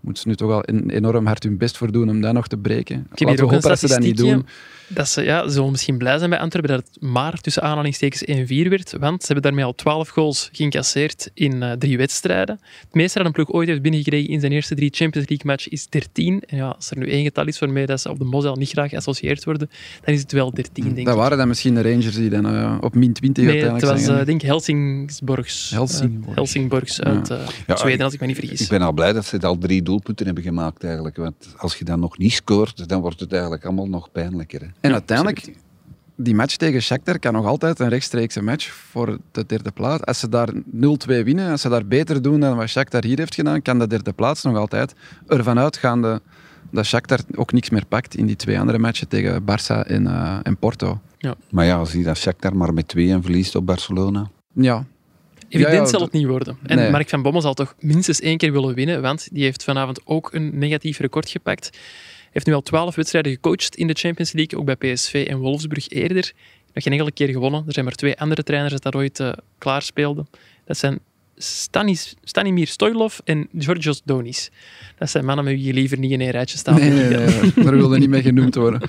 moeten 0.00 0.22
ze 0.22 0.28
nu 0.28 0.34
toch 0.34 0.50
al 0.50 0.64
enorm 0.86 1.26
hard 1.26 1.42
hun 1.42 1.58
best 1.58 1.76
voor 1.76 1.92
doen 1.92 2.08
om 2.08 2.20
dat 2.20 2.32
nog 2.32 2.46
te 2.46 2.56
breken. 2.56 3.06
Ik 3.12 3.18
heb 3.18 3.28
hier 3.28 3.44
ook 3.44 3.50
hopen 3.50 3.68
dat 3.68 3.78
ze 3.78 3.88
dat 3.88 4.00
niet 4.00 4.16
doen. 4.16 4.46
Dat 4.88 5.08
ze, 5.08 5.22
ja, 5.22 5.42
ze 5.42 5.50
zullen 5.50 5.70
misschien 5.70 5.98
blij 5.98 6.18
zijn 6.18 6.30
bij 6.30 6.38
Antwerpen 6.38 6.70
dat 6.70 6.84
het 6.86 7.02
maar 7.02 7.40
tussen 7.40 7.62
aanhalingstekens 7.62 8.24
1-4 8.66 8.68
werd, 8.68 8.94
want 8.98 9.20
ze 9.20 9.26
hebben 9.26 9.42
daarmee 9.42 9.64
al 9.64 9.74
12 9.74 10.08
goals 10.08 10.48
geïncasseerd 10.52 11.30
in 11.34 11.62
uh, 11.62 11.72
drie 11.72 11.96
wedstrijden. 11.96 12.60
Het 12.80 12.94
meeste 12.94 13.18
dat 13.18 13.26
een 13.26 13.32
ploeg 13.32 13.52
ooit 13.52 13.68
heeft 13.68 13.82
binnengekregen 13.82 14.30
in 14.30 14.40
zijn 14.40 14.52
eerste 14.52 14.74
drie 14.74 14.90
Champions 14.94 15.28
League 15.28 15.46
match 15.46 15.68
is 15.68 15.88
13. 15.88 16.42
En 16.46 16.56
ja, 16.56 16.68
als 16.68 16.90
er 16.90 16.98
nu 16.98 17.10
één 17.10 17.24
getal 17.24 17.46
is 17.46 17.58
waarmee 17.58 17.86
dat 17.86 18.00
ze 18.00 18.10
op 18.10 18.18
de 18.18 18.24
Mosel 18.24 18.56
niet 18.56 18.70
graag 18.70 18.90
geassocieerd 18.90 19.44
worden, 19.44 19.70
dan 20.04 20.14
is 20.14 20.20
het 20.20 20.32
wel 20.32 20.50
13, 20.50 20.72
denk 20.74 20.88
dat 20.88 20.98
ik. 20.98 21.04
Dat 21.04 21.16
waren 21.16 21.38
dan 21.38 21.48
misschien 21.48 21.74
de 21.74 21.82
Rangers 21.82 22.14
die 22.14 22.30
dan 22.30 22.54
uh, 22.54 22.78
op 22.80 22.94
min 22.94 23.12
20 23.12 23.44
nee, 23.44 23.52
uiteindelijk 23.52 23.92
het 23.92 23.98
was, 23.98 24.04
zijn. 24.04 24.20
uh, 24.20 24.26
denk 24.26 24.42
Helsingsborgs. 24.42 25.70
Helsingborgs. 25.70 26.34
Helsingborgs 26.34 27.00
uit 27.00 27.28
ja. 27.66 27.76
Zweden, 27.76 28.04
als 28.04 28.14
ik 28.14 28.20
me 28.20 28.26
niet 28.26 28.36
vergis. 28.38 28.60
Ik 28.60 28.68
ben 28.68 28.82
al 28.82 28.92
blij 28.92 29.12
dat 29.12 29.24
ze 29.24 29.40
al 29.40 29.58
drie 29.58 29.82
doelpunten 29.82 30.26
hebben 30.26 30.44
gemaakt 30.44 30.84
eigenlijk. 30.84 31.16
Want 31.16 31.54
als 31.56 31.76
je 31.76 31.84
dan 31.84 32.00
nog 32.00 32.18
niet 32.18 32.32
scoort, 32.32 32.88
dan 32.88 33.00
wordt 33.00 33.20
het 33.20 33.32
eigenlijk 33.32 33.64
allemaal 33.64 33.88
nog 33.88 34.12
pijnlijker. 34.12 34.60
Hè? 34.60 34.66
En 34.80 34.92
uiteindelijk, 34.92 35.54
die 36.16 36.34
match 36.34 36.56
tegen 36.56 36.82
Shakhtar 36.82 37.18
kan 37.18 37.32
nog 37.32 37.46
altijd 37.46 37.78
een 37.78 37.88
rechtstreekse 37.88 38.42
match 38.42 38.72
voor 38.72 39.18
de 39.32 39.46
derde 39.46 39.70
plaats. 39.70 40.04
Als 40.04 40.18
ze 40.18 40.28
daar 40.28 40.52
0-2 40.52 40.58
winnen, 41.06 41.50
als 41.50 41.60
ze 41.60 41.68
daar 41.68 41.86
beter 41.86 42.22
doen 42.22 42.40
dan 42.40 42.56
wat 42.56 42.68
Shakhtar 42.68 43.04
hier 43.04 43.18
heeft 43.18 43.34
gedaan, 43.34 43.62
kan 43.62 43.78
de 43.78 43.86
derde 43.86 44.12
plaats 44.12 44.42
nog 44.42 44.56
altijd 44.56 44.94
ervan 45.26 45.58
uitgaande 45.58 46.20
dat 46.70 46.86
Shakhtar 46.86 47.20
ook 47.34 47.52
niks 47.52 47.70
meer 47.70 47.86
pakt 47.86 48.14
in 48.14 48.26
die 48.26 48.36
twee 48.36 48.60
andere 48.60 48.78
matchen 48.78 49.08
tegen 49.08 49.42
Barça 49.42 49.86
en, 49.86 50.02
uh, 50.02 50.38
en 50.42 50.56
Porto. 50.56 51.00
Ja. 51.18 51.34
Maar 51.50 51.64
ja, 51.64 51.84
zie 51.84 52.04
dat 52.04 52.18
Shakhtar 52.18 52.56
maar 52.56 52.74
met 52.74 52.88
2 52.88 53.10
en 53.10 53.22
verliest 53.22 53.54
op 53.54 53.66
Barcelona. 53.66 54.30
Ja, 54.52 54.84
Evident 55.48 55.74
Ja, 55.74 55.80
ja, 55.80 55.86
zal 55.86 56.00
het 56.00 56.12
niet 56.12 56.26
worden. 56.26 56.58
En 56.62 56.76
nee. 56.76 56.90
Mark 56.90 57.08
van 57.08 57.22
Bommel 57.22 57.40
zal 57.40 57.54
toch 57.54 57.74
minstens 57.80 58.20
één 58.20 58.36
keer 58.36 58.52
willen 58.52 58.74
winnen, 58.74 59.02
want 59.02 59.28
die 59.32 59.42
heeft 59.42 59.64
vanavond 59.64 60.00
ook 60.04 60.32
een 60.32 60.58
negatief 60.58 60.98
record 60.98 61.30
gepakt. 61.30 61.78
Heeft 62.36 62.46
nu 62.46 62.54
al 62.54 62.62
twaalf 62.62 62.94
wedstrijden 62.94 63.32
gecoacht 63.32 63.76
in 63.76 63.86
de 63.86 63.94
Champions 63.94 64.32
League, 64.32 64.58
ook 64.58 64.64
bij 64.64 64.76
PSV 64.76 65.26
en 65.28 65.38
Wolfsburg 65.38 65.88
eerder. 65.88 66.32
Nog 66.72 66.82
geen 66.82 66.92
enkele 66.92 67.12
keer 67.12 67.28
gewonnen. 67.28 67.64
Er 67.66 67.72
zijn 67.72 67.84
maar 67.84 67.94
twee 67.94 68.18
andere 68.18 68.42
trainers 68.42 68.72
dat 68.72 68.82
daar 68.82 68.96
ooit 68.96 69.20
uh, 69.20 69.32
klaar 69.58 69.82
speelden. 69.82 70.28
Dat 70.64 70.76
zijn 70.76 70.98
Stanis, 71.36 72.14
Stanimir 72.24 72.66
Stoilov 72.66 73.18
en 73.24 73.48
Georgios 73.58 74.02
Donis. 74.04 74.50
Dat 74.98 75.10
zijn 75.10 75.24
mannen 75.24 75.44
met 75.44 75.54
wie 75.54 75.64
je 75.64 75.72
liever 75.72 75.98
niet 75.98 76.10
in 76.10 76.20
een 76.20 76.30
rijtje 76.30 76.58
staat. 76.58 76.78
nee, 76.78 76.90
nee, 76.98 77.08
nee, 77.08 77.52
daar 77.54 77.76
wilde 77.76 77.98
niet 77.98 78.08
mee 78.08 78.22
genoemd 78.22 78.54
worden. 78.54 78.80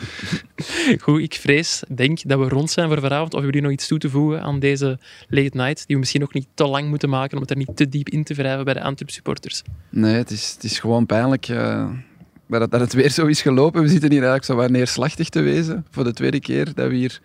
Goed, 1.02 1.22
ik 1.22 1.34
vrees, 1.34 1.84
denk 1.88 2.20
dat 2.24 2.40
we 2.40 2.48
rond 2.48 2.72
zijn 2.72 2.88
voor 2.88 3.00
vanavond. 3.00 3.34
Of 3.34 3.44
jullie 3.44 3.62
nog 3.62 3.72
iets 3.72 3.88
toe 3.88 3.98
te 3.98 4.10
voegen 4.10 4.42
aan 4.42 4.60
deze 4.60 5.00
late 5.30 5.58
night, 5.58 5.78
die 5.78 5.96
we 5.96 5.98
misschien 5.98 6.24
ook 6.24 6.34
niet 6.34 6.48
te 6.54 6.68
lang 6.68 6.90
moeten 6.90 7.10
maken 7.10 7.36
om 7.36 7.42
het 7.42 7.52
er 7.52 7.58
niet 7.58 7.76
te 7.76 7.90
diep 7.90 8.10
in 8.10 8.24
te 8.24 8.34
wrijven 8.34 8.66
bij 8.66 8.74
de 8.74 8.82
Antwerp 8.82 9.10
supporters. 9.10 9.62
Nee, 9.90 10.16
het 10.16 10.32
is, 10.32 10.52
het 10.54 10.64
is 10.64 10.80
gewoon 10.80 11.06
pijnlijk 11.06 11.48
uh, 11.48 11.90
dat, 12.48 12.72
dat 12.72 12.80
het 12.80 12.94
weer 12.94 13.10
zo 13.10 13.26
is 13.26 13.42
gelopen. 13.42 13.82
We 13.82 13.88
zitten 13.88 14.12
hier 14.12 14.24
eigenlijk 14.24 14.62
zo 14.62 14.68
neerslachtig 14.68 15.30
te 15.30 15.42
wezen 15.42 15.86
voor 15.90 16.04
de 16.04 16.14
tweede 16.14 16.40
keer 16.40 16.74
dat 16.74 16.90
we 16.90 16.96
hier 16.96 17.20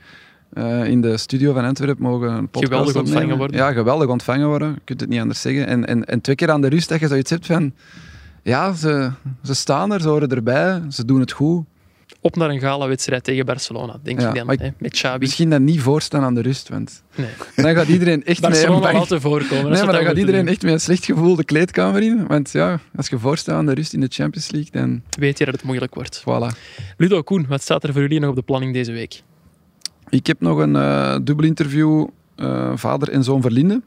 uh, 0.55 0.85
in 0.85 1.01
de 1.01 1.17
studio 1.17 1.53
van 1.53 1.65
Antwerpen 1.65 2.03
mogen 2.03 2.29
een 2.29 2.49
podcast 2.49 2.65
Geweldig 2.73 2.97
opnemen. 2.97 3.13
ontvangen 3.13 3.39
worden. 3.39 3.57
Ja, 3.57 3.73
geweldig 3.73 4.09
ontvangen 4.09 4.47
worden. 4.49 4.69
Je 4.69 4.81
kunt 4.85 5.01
het 5.01 5.09
niet 5.09 5.21
anders 5.21 5.41
zeggen. 5.41 5.67
En, 5.67 5.87
en, 5.87 6.05
en 6.05 6.21
twee 6.21 6.37
keer 6.37 6.51
aan 6.51 6.61
de 6.61 6.69
rust 6.69 6.89
dat 6.89 7.01
je 7.01 7.09
zoiets 7.09 7.31
hebt 7.31 7.47
van... 7.47 7.73
Ja, 8.43 8.73
ze, 8.73 9.11
ze 9.43 9.55
staan 9.55 9.93
er, 9.93 10.01
ze 10.01 10.09
horen 10.09 10.29
erbij, 10.29 10.83
ze 10.89 11.05
doen 11.05 11.21
het 11.21 11.33
goed. 11.33 11.65
Op 12.25 12.37
naar 12.37 12.51
een 12.51 12.61
gala-wedstrijd 12.61 13.25
tegen 13.25 13.47
Barcelona, 13.47 13.99
denk 14.03 14.21
Ja, 14.21 14.29
ik 14.29 14.35
dan, 14.35 14.49
hè, 14.61 14.69
met 14.79 14.93
Xabi. 14.93 15.19
Misschien 15.19 15.51
dat 15.51 15.61
niet 15.61 15.81
voorstaan 15.81 16.23
aan 16.23 16.35
de 16.35 16.41
rust, 16.43 16.69
want 16.69 17.03
Nee. 17.15 17.27
dan 17.57 17.75
gaat 17.75 17.89
iedereen 17.89 18.25
echt 18.25 18.41
Barcelona 18.41 19.05
te 19.05 19.21
voorkomen. 19.21 19.71
Nee, 19.71 19.83
maar 19.85 19.93
dan 19.93 20.05
gaat 20.05 20.17
iedereen 20.17 20.49
echt 20.49 20.63
met 20.63 20.73
een 20.73 20.81
slecht 20.81 21.05
gevoel 21.05 21.37
de 21.37 21.45
kleedkamer 21.45 22.03
in. 22.03 22.27
Want 22.27 22.51
ja, 22.51 22.81
als 22.97 23.09
je 23.09 23.19
voorstaat 23.19 23.55
aan 23.55 23.67
de 23.67 23.75
rust 23.75 23.93
in 23.93 24.01
de 24.01 24.07
Champions 24.11 24.51
League, 24.51 24.71
dan 24.73 25.03
Weet 25.19 25.39
je 25.39 25.45
dat 25.45 25.55
het 25.55 25.63
moeilijk 25.65 25.95
wordt. 25.95 26.21
voilà. 26.23 26.59
Ludo 26.97 27.23
Koen, 27.23 27.47
wat 27.49 27.63
staat 27.63 27.85
er 27.85 27.93
voor 27.93 28.03
jullie 28.03 28.21
nog 28.21 28.31
op 28.31 28.37
de 28.37 28.43
planning 28.43 28.73
deze 28.73 28.93
week? 28.93 29.23
Ik 30.09 30.27
heb 30.27 30.41
nog 30.41 30.59
een 30.59 30.77
eh 30.77 31.17
dubbel 31.23 31.47
interview, 31.47 32.07
eh, 32.37 32.73
vader 32.75 33.09
en 33.11 33.25
zoon 33.25 33.41
Verlinde. 33.43 33.83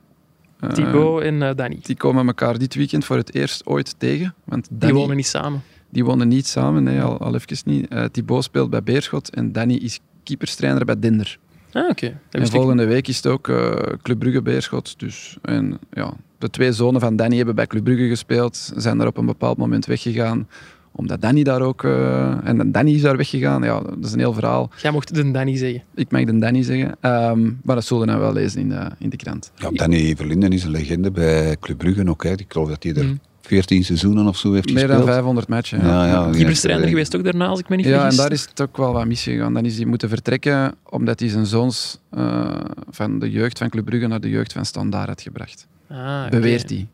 Thibaut 0.73 1.21
en 1.21 1.41
eh, 1.41 1.55
Danny. 1.55 1.79
die 1.81 1.95
komen 1.95 2.27
elkaar 2.27 2.57
dit 2.57 2.75
weekend 2.75 3.05
voor 3.05 3.17
het 3.17 3.35
eerst 3.35 3.65
ooit 3.65 3.95
tegen. 3.97 4.33
Want 4.43 4.67
Die 4.69 4.77
Danny, 4.77 4.95
wonen 4.99 5.15
niet 5.15 5.27
samen. 5.27 5.63
Die 5.95 6.05
wonen 6.05 6.27
niet 6.27 6.47
samen, 6.47 6.83
nee, 6.83 7.01
al, 7.01 7.17
al 7.19 7.35
even 7.35 7.57
niet. 7.65 7.87
Eh 7.87 8.03
Thibaut 8.03 8.43
speelt 8.43 8.69
bij 8.69 8.83
Beerschot 8.83 9.29
en 9.29 9.51
Danny 9.51 9.73
is 9.73 9.99
keeperstrainer 10.23 10.85
bij 10.85 10.99
Dinder. 10.99 11.37
Ah, 11.71 11.89
oké. 11.89 12.19
En 12.31 12.41
ik 12.41 12.47
volgende 12.51 12.85
week 12.85 13.07
is 13.07 13.15
het 13.15 13.27
ook 13.27 13.47
eh, 13.47 13.71
Club 14.01 14.19
Brugge 14.19 14.41
Beerschot. 14.41 14.99
Dus, 14.99 15.37
en, 15.41 15.79
ja, 15.93 16.13
de 16.37 16.49
twee 16.49 16.71
zonen 16.71 17.01
van 17.01 17.15
Danny 17.15 17.35
hebben 17.37 17.55
bij 17.55 17.67
Club 17.67 17.83
Brugge 17.83 18.07
gespeeld, 18.07 18.71
zijn 18.75 18.99
er 18.99 19.07
op 19.07 19.17
een 19.17 19.25
bepaald 19.25 19.57
moment 19.57 19.85
weggegaan. 19.85 20.47
Omdat 20.91 21.21
Danny 21.21 21.43
daar 21.43 21.61
ook... 21.61 21.83
eh, 21.83 22.47
en 22.47 22.71
Danny 22.71 22.91
is 22.93 23.01
daar 23.01 23.17
weggegaan. 23.17 23.63
Ja, 23.63 23.79
dat 23.79 24.05
is 24.05 24.11
een 24.13 24.19
heel 24.19 24.33
verhaal. 24.33 24.69
Jij 24.81 24.91
mocht 24.91 25.15
de 25.15 25.31
Danny 25.31 25.57
zeggen. 25.57 25.83
Ik 25.95 26.11
mag 26.11 26.23
de 26.23 26.37
Danny 26.37 26.61
zeggen. 26.63 26.97
Ehm, 27.01 27.43
maar 27.63 27.75
dat 27.75 27.85
zullen 27.85 28.05
we 28.05 28.11
dan 28.11 28.19
wel 28.19 28.33
lezen 28.33 28.59
in 28.61 28.69
de, 28.69 28.87
in 28.99 29.09
de 29.09 29.15
krant. 29.17 29.51
Ja, 29.55 29.69
Danny 29.71 30.15
Verlinden 30.15 30.51
is 30.51 30.63
een 30.63 30.71
legende 30.71 31.11
bij 31.11 31.57
Club 31.59 31.77
Brugge 31.77 32.07
ook. 32.09 32.23
Hè. 32.23 32.31
Ik 32.31 32.45
geloof 32.47 32.69
dat 32.69 32.83
hij 32.83 32.93
er 32.93 33.03
Mm. 33.05 33.19
14 33.45 33.83
seizoenen 33.83 34.27
of 34.27 34.37
zo 34.37 34.53
heeft 34.53 34.65
Meer 34.65 34.77
gespeeld. 34.77 34.97
dan 35.05 35.13
500 35.13 35.47
matchen. 35.47 35.79
Ja, 35.85 36.05
Ja, 36.05 36.25
ja, 36.25 36.31
Keeperstrainer 36.31 36.87
geweest 36.87 37.15
ook 37.15 37.23
daarna, 37.23 37.45
als 37.47 37.59
ik 37.59 37.69
me 37.69 37.75
niet 37.75 37.85
Ja, 37.85 37.91
en 37.93 37.99
vergis. 37.99 38.17
daar 38.17 38.31
is 38.31 38.41
het 38.49 38.61
ook 38.61 38.77
wel 38.77 38.93
wat 38.93 39.05
misgegaan. 39.05 39.53
Dan 39.53 39.65
is 39.65 39.77
hij 39.77 39.85
moeten 39.85 40.09
vertrekken 40.09 40.73
omdat 40.89 41.19
hij 41.19 41.29
zijn 41.29 41.45
zoons 41.45 41.99
eh, 42.09 42.55
van 42.89 43.19
de 43.19 43.31
jeugd 43.31 43.57
van 43.57 43.69
Club 43.69 43.85
Brugge 43.85 44.07
naar 44.07 44.21
de 44.21 44.29
jeugd 44.29 44.53
van 44.53 44.65
Standaard 44.65 45.07
had 45.07 45.21
gebracht. 45.21 45.67
Ah, 45.89 46.29
beweert 46.29 46.69
hij. 46.69 46.87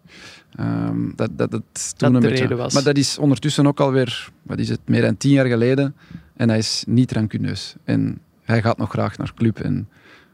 Ehm, 0.56 0.98
dat, 1.16 1.30
dat, 1.38 1.52
dat 1.52 1.62
toen 1.98 2.10
de 2.12 2.16
een 2.16 2.22
beetje. 2.24 2.42
reden 2.42 2.58
was. 2.58 2.74
Maar 2.74 2.84
dat 2.84 2.98
is 2.98 3.18
ondertussen 3.18 3.68
ook 3.68 3.80
alweer, 3.80 4.30
wat 4.44 4.60
is 4.60 4.70
het, 4.70 4.80
meer 4.86 5.02
dan 5.02 5.18
tien 5.18 5.32
jaar 5.32 5.46
geleden. 5.46 5.96
En 6.36 6.50
hij 6.50 6.58
is 6.58 6.84
niet 6.88 7.12
rancuneus. 7.12 7.76
En 7.84 8.20
hij 8.44 8.62
gaat 8.62 8.78
nog 8.78 8.90
graag 8.90 9.18
naar 9.18 9.32
club 9.36 9.60
en 9.60 9.88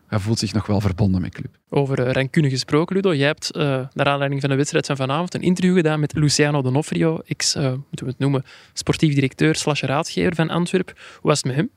hij 0.07 0.19
voelt 0.19 0.39
zich 0.39 0.53
nog 0.53 0.65
wel 0.65 0.81
verbonden 0.81 1.21
met 1.21 1.33
club. 1.33 1.57
Over 1.69 1.99
uh, 1.99 2.11
rancune 2.11 2.49
gesproken, 2.49 2.95
Ludo. 2.95 3.15
Jij 3.15 3.27
hebt, 3.27 3.51
uh, 3.55 3.61
naar 3.93 4.05
aanleiding 4.05 4.41
van 4.41 4.49
de 4.49 4.55
wedstrijd 4.55 4.85
van 4.85 4.95
vanavond, 4.95 5.33
een 5.33 5.41
interview 5.41 5.75
gedaan 5.75 5.99
met 5.99 6.13
Luciano 6.15 6.61
Donofrio, 6.61 7.21
ex, 7.25 7.55
uh, 7.55 7.63
moeten 7.63 8.05
we 8.05 8.05
het 8.05 8.19
noemen, 8.19 8.45
sportief 8.73 9.13
directeur 9.13 9.55
slash 9.55 9.81
raadgever 9.81 10.35
van 10.35 10.49
Antwerpen. 10.49 10.95
Hoe 10.97 11.29
was 11.29 11.37
het 11.37 11.45
met 11.45 11.55
hem? 11.55 11.69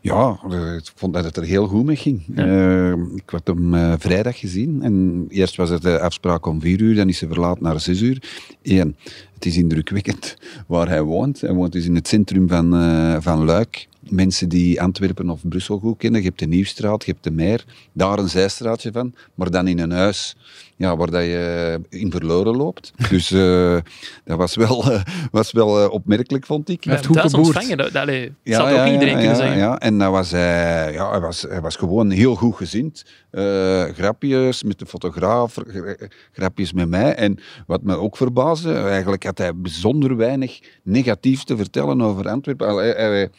Ja, 0.00 0.38
ik 0.76 0.92
vond 0.94 1.14
dat 1.14 1.24
het 1.24 1.36
er 1.36 1.42
heel 1.42 1.66
goed 1.66 1.84
mee 1.84 1.96
ging. 1.96 2.22
Ja. 2.34 2.44
Eh, 2.44 2.92
ik 3.14 3.30
had 3.30 3.46
hem 3.46 3.74
eh, 3.74 3.92
vrijdag 3.98 4.38
gezien 4.38 4.82
en 4.82 5.26
eerst 5.28 5.56
was 5.56 5.70
het 5.70 5.82
de 5.82 6.00
afspraak 6.00 6.46
om 6.46 6.60
vier 6.60 6.80
uur, 6.80 6.94
dan 6.94 7.08
is 7.08 7.18
ze 7.18 7.26
verlaat 7.26 7.60
naar 7.60 7.80
zes 7.80 8.00
uur. 8.00 8.22
Eén, 8.62 8.96
het 9.34 9.44
is 9.46 9.56
indrukwekkend 9.56 10.36
waar 10.66 10.88
hij 10.88 11.02
woont. 11.02 11.40
Hij 11.40 11.52
woont 11.52 11.72
dus 11.72 11.86
in 11.86 11.94
het 11.94 12.08
centrum 12.08 12.48
van, 12.48 12.74
eh, 12.74 13.16
van 13.20 13.44
Luik. 13.44 13.88
Mensen 14.08 14.48
die 14.48 14.82
Antwerpen 14.82 15.30
of 15.30 15.48
Brussel 15.48 15.78
goed 15.78 15.98
kennen, 15.98 16.20
je 16.20 16.26
hebt 16.26 16.38
de 16.38 16.46
Nieuwstraat, 16.46 17.04
je 17.04 17.10
hebt 17.12 17.24
de 17.24 17.30
Meer, 17.30 17.64
daar 17.92 18.18
een 18.18 18.28
zijstraatje 18.28 18.92
van, 18.92 19.14
maar 19.34 19.50
dan 19.50 19.68
in 19.68 19.78
een 19.78 19.90
huis 19.90 20.36
ja, 20.76 20.96
waar 20.96 21.10
dat 21.10 21.22
je 21.22 21.80
in 21.88 22.10
verloren 22.10 22.56
loopt. 22.56 22.92
Dus 23.10 23.30
eh, 23.30 23.76
dat 24.24 24.38
was 24.38 24.54
wel, 24.54 24.84
was 25.30 25.52
wel 25.52 25.88
opmerkelijk, 25.88 26.46
vond 26.46 26.68
ik. 26.68 26.84
Hij 26.84 26.94
heeft 26.94 27.06
goed 27.06 27.34
ontvangen. 27.34 27.76
Dat, 27.76 27.96
allee, 27.96 28.32
Ja, 28.42 28.56
zou 28.56 28.74
ja, 28.74 28.84
ook 28.84 28.92
iedereen 28.92 29.14
ja, 29.14 29.20
kunnen 29.20 29.36
ja, 29.36 29.42
zeggen. 29.42 29.58
Ja, 29.64 29.78
en 29.78 29.98
dan 29.98 30.12
was 30.12 30.30
hij, 30.30 30.92
ja, 30.92 31.10
hij, 31.10 31.20
was, 31.20 31.42
hij 31.42 31.60
was 31.60 31.76
gewoon 31.76 32.10
heel 32.10 32.34
goed 32.34 32.56
gezind. 32.56 33.04
Eh, 33.30 33.84
grapjes 33.84 34.62
met 34.62 34.78
de 34.78 34.86
fotograaf, 34.86 35.58
gra- 35.66 35.96
grapjes 36.32 36.72
met 36.72 36.88
mij. 36.88 37.14
En 37.14 37.38
wat 37.66 37.82
me 37.82 37.96
ook 37.96 38.16
verbaasde, 38.16 38.74
eigenlijk 38.74 39.24
had 39.24 39.38
hij 39.38 39.56
bijzonder 39.56 40.16
weinig 40.16 40.60
negatiefs 40.82 41.44
te 41.44 41.56
vertellen 41.56 42.00
over 42.00 42.28
Antwerpen. 42.28 43.30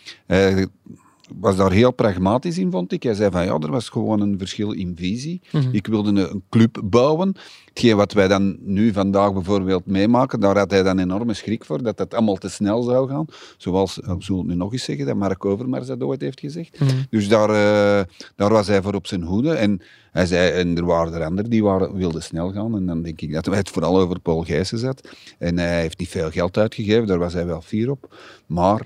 Was 1.40 1.56
daar 1.56 1.72
heel 1.72 1.92
pragmatisch 1.92 2.58
in, 2.58 2.72
vond 2.72 2.92
ik. 2.92 3.04
Hij 3.04 3.14
zei 3.14 3.32
van 3.32 3.46
ja, 3.46 3.58
er 3.58 3.72
was 3.72 3.90
gewoon 3.90 4.22
een 4.22 4.38
verschil 4.38 4.72
in 4.72 4.96
visie. 4.96 5.42
Mhm. 5.52 5.70
Ik 5.72 5.88
wilde 5.88 6.10
een, 6.10 6.32
een 6.32 6.44
club 6.50 6.82
bouwen. 6.84 7.36
Hetgeen 7.66 7.96
wat 7.96 8.14
wij 8.14 8.28
dan 8.28 8.58
nu 8.62 8.94
vandaag 8.94 9.34
bijvoorbeeld 9.34 9.86
meemaken, 9.86 10.40
daar 10.40 10.58
had 10.58 10.72
hij 10.72 10.84
dan 10.84 11.00
enorme 11.00 11.34
schrik 11.34 11.66
voor, 11.66 11.84
dat 11.84 11.98
dat 11.98 12.14
allemaal 12.14 12.36
te 12.36 12.50
snel 12.50 12.84
zou 12.84 13.10
gaan. 13.10 13.26
Zoals, 13.58 13.98
ik 13.98 14.24
zal 14.24 14.38
het 14.38 14.48
nu 14.48 14.56
nog 14.56 14.72
eens 14.72 14.84
zeggen, 14.84 15.06
dat 15.06 15.16
Mark 15.16 15.46
Overmars 15.46 15.88
dat 15.88 16.04
ooit 16.04 16.22
heeft 16.22 16.40
gezegd. 16.40 16.80
Mhm. 16.80 16.92
Dus 17.10 17.28
daar, 17.28 17.50
eh, 17.50 18.06
daar 18.36 18.52
was 18.52 18.68
hij 18.68 18.82
voor 18.82 18.94
op 18.94 19.08
zijn 19.08 19.24
hoede. 19.24 19.54
En 19.54 19.82
hij 20.12 20.26
zei, 20.26 20.52
en 20.52 20.78
er 20.78 20.86
waren 20.86 21.14
er 21.14 21.24
anderen 21.24 21.50
die 21.50 21.64
waren, 21.64 21.96
wilden 21.96 22.24
snel 22.24 22.52
gaan. 22.52 22.76
En 22.76 22.86
dan 22.86 23.02
denk 23.02 23.22
ik 23.22 23.34
dat 23.34 23.46
hij 23.46 23.58
het 23.58 23.70
vooral 23.70 24.00
over 24.00 24.20
Paul 24.20 24.44
Gijssen 24.44 24.78
zat. 24.78 25.10
En 25.38 25.58
hij 25.58 25.82
heeft 25.82 26.00
niet 26.00 26.10
veel 26.10 26.32
geld 26.32 26.58
uitgegeven, 26.58 27.08
daar 27.08 27.20
was 27.20 27.34
hij 27.34 27.46
wel 27.46 27.62
fier 27.62 27.90
op. 27.92 28.16
Maar 28.46 28.82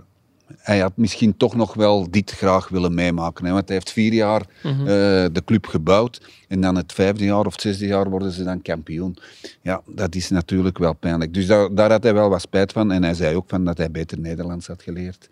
hij 0.57 0.79
had 0.79 0.97
misschien 0.97 1.37
toch 1.37 1.55
nog 1.55 1.73
wel 1.73 2.07
dit 2.11 2.31
graag 2.31 2.69
willen 2.69 2.93
meemaken. 2.93 3.45
Hè? 3.45 3.51
Want 3.51 3.67
hij 3.67 3.75
heeft 3.77 3.91
vier 3.91 4.13
jaar 4.13 4.45
Mhm. 4.63 4.79
eh, 4.79 4.85
de 5.31 5.41
club 5.45 5.65
gebouwd. 5.65 6.21
En 6.47 6.61
dan 6.61 6.75
het 6.75 6.93
vijfde 6.93 7.23
jaar 7.25 7.45
of 7.45 7.51
het 7.51 7.61
zesde 7.61 7.85
jaar 7.87 8.09
worden 8.09 8.31
ze 8.31 8.43
dan 8.43 8.61
kampioen. 8.61 9.17
Ja, 9.61 9.81
dat 9.85 10.15
is 10.15 10.29
natuurlijk 10.29 10.77
wel 10.77 10.93
pijnlijk. 10.93 11.33
Dus 11.33 11.47
daar, 11.47 11.75
daar 11.75 11.91
had 11.91 12.03
hij 12.03 12.13
wel 12.13 12.29
wat 12.29 12.41
spijt 12.41 12.71
van. 12.71 12.91
En 12.91 13.03
hij 13.03 13.13
zei 13.13 13.35
ook 13.35 13.49
van 13.49 13.65
dat 13.65 13.77
hij 13.77 13.91
beter 13.91 14.19
Nederlands 14.19 14.67
had 14.67 14.83
geleerd. 14.83 15.29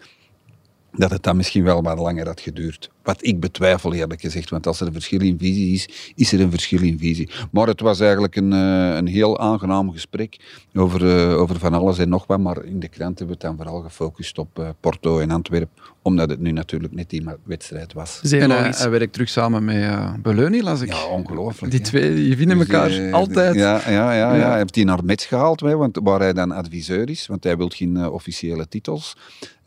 Dat 0.92 1.10
het 1.12 1.24
dan 1.24 1.38
misschien 1.38 1.64
wel 1.64 1.82
wat 1.82 1.98
langer 2.00 2.26
had 2.28 2.42
geduurd. 2.42 2.90
Wat 3.08 3.26
ik 3.26 3.40
betwijfel, 3.40 3.94
eerlijk 3.94 4.22
gezegd. 4.22 4.50
Want 4.50 4.68
als 4.68 4.80
er 4.80 4.88
een 4.88 4.94
verschil 4.94 5.22
in 5.22 5.38
visie 5.40 5.74
is, 5.74 6.12
is 6.16 6.32
er 6.32 6.40
een 6.40 6.52
verschil 6.52 6.82
in 6.82 7.00
visie. 7.00 7.30
Maar 7.52 7.68
het 7.68 7.82
was 7.82 8.00
eigenlijk 8.00 8.36
een, 8.36 8.54
eh, 8.54 8.96
een 8.96 9.08
heel 9.08 9.40
aangenaam 9.40 9.92
gesprek 9.92 10.38
over, 10.74 11.10
eh, 11.10 11.40
over 11.40 11.60
van 11.60 11.74
alles 11.74 11.98
en 11.98 12.10
nog 12.10 12.28
wat. 12.28 12.40
Maar 12.40 12.66
in 12.66 12.80
de 12.80 12.88
krant 12.88 13.20
hebben 13.20 13.38
we 13.38 13.46
het 13.48 13.58
dan 13.58 13.66
vooral 13.66 13.82
gefocust 13.82 14.38
op 14.38 14.60
eh, 14.60 14.70
Porto 14.80 15.20
en 15.20 15.32
Antwerpen. 15.32 15.76
Omdat 16.02 16.30
het 16.30 16.40
nu 16.40 16.52
natuurlijk 16.52 16.94
net 16.94 17.10
die 17.10 17.26
wedstrijd 17.44 17.94
was. 17.94 18.20
Zeer 18.24 18.42
En 18.42 18.50
hij, 18.50 18.60
logisch. 18.60 18.80
hij 18.80 18.90
werkt 18.90 19.14
terug 19.14 19.30
samen 19.30 19.66
met 19.66 19.76
uh, 19.76 20.14
Beleuni, 20.22 20.64
las 20.64 20.82
ik. 20.82 20.94
Ja, 20.94 21.06
ongelooflijk. 21.06 21.72
Die 21.72 21.82
hè. 21.82 21.86
twee 21.86 22.16
die 22.16 22.38
vinden 22.38 22.58
Dus, 22.58 22.68
elkaar 22.68 23.12
altijd. 23.12 23.56
Ja, 23.56 23.82
ja, 23.86 23.92
ja, 23.92 24.14
ja. 24.14 24.36
Ja. 24.36 24.50
hij 24.50 24.58
heeft 24.58 24.74
die 24.74 24.86
naar 24.86 25.04
Metz 25.04 25.28
gehaald, 25.28 25.60
hè, 25.60 25.76
want, 25.76 26.00
waar 26.04 26.20
hij 26.20 26.34
dan 26.34 26.52
adviseur 26.52 27.10
is, 27.10 27.28
want 27.28 27.44
hij 27.44 27.58
wil 27.58 27.70
geen 27.70 28.10
officiële 28.10 28.68
titels. 28.68 29.16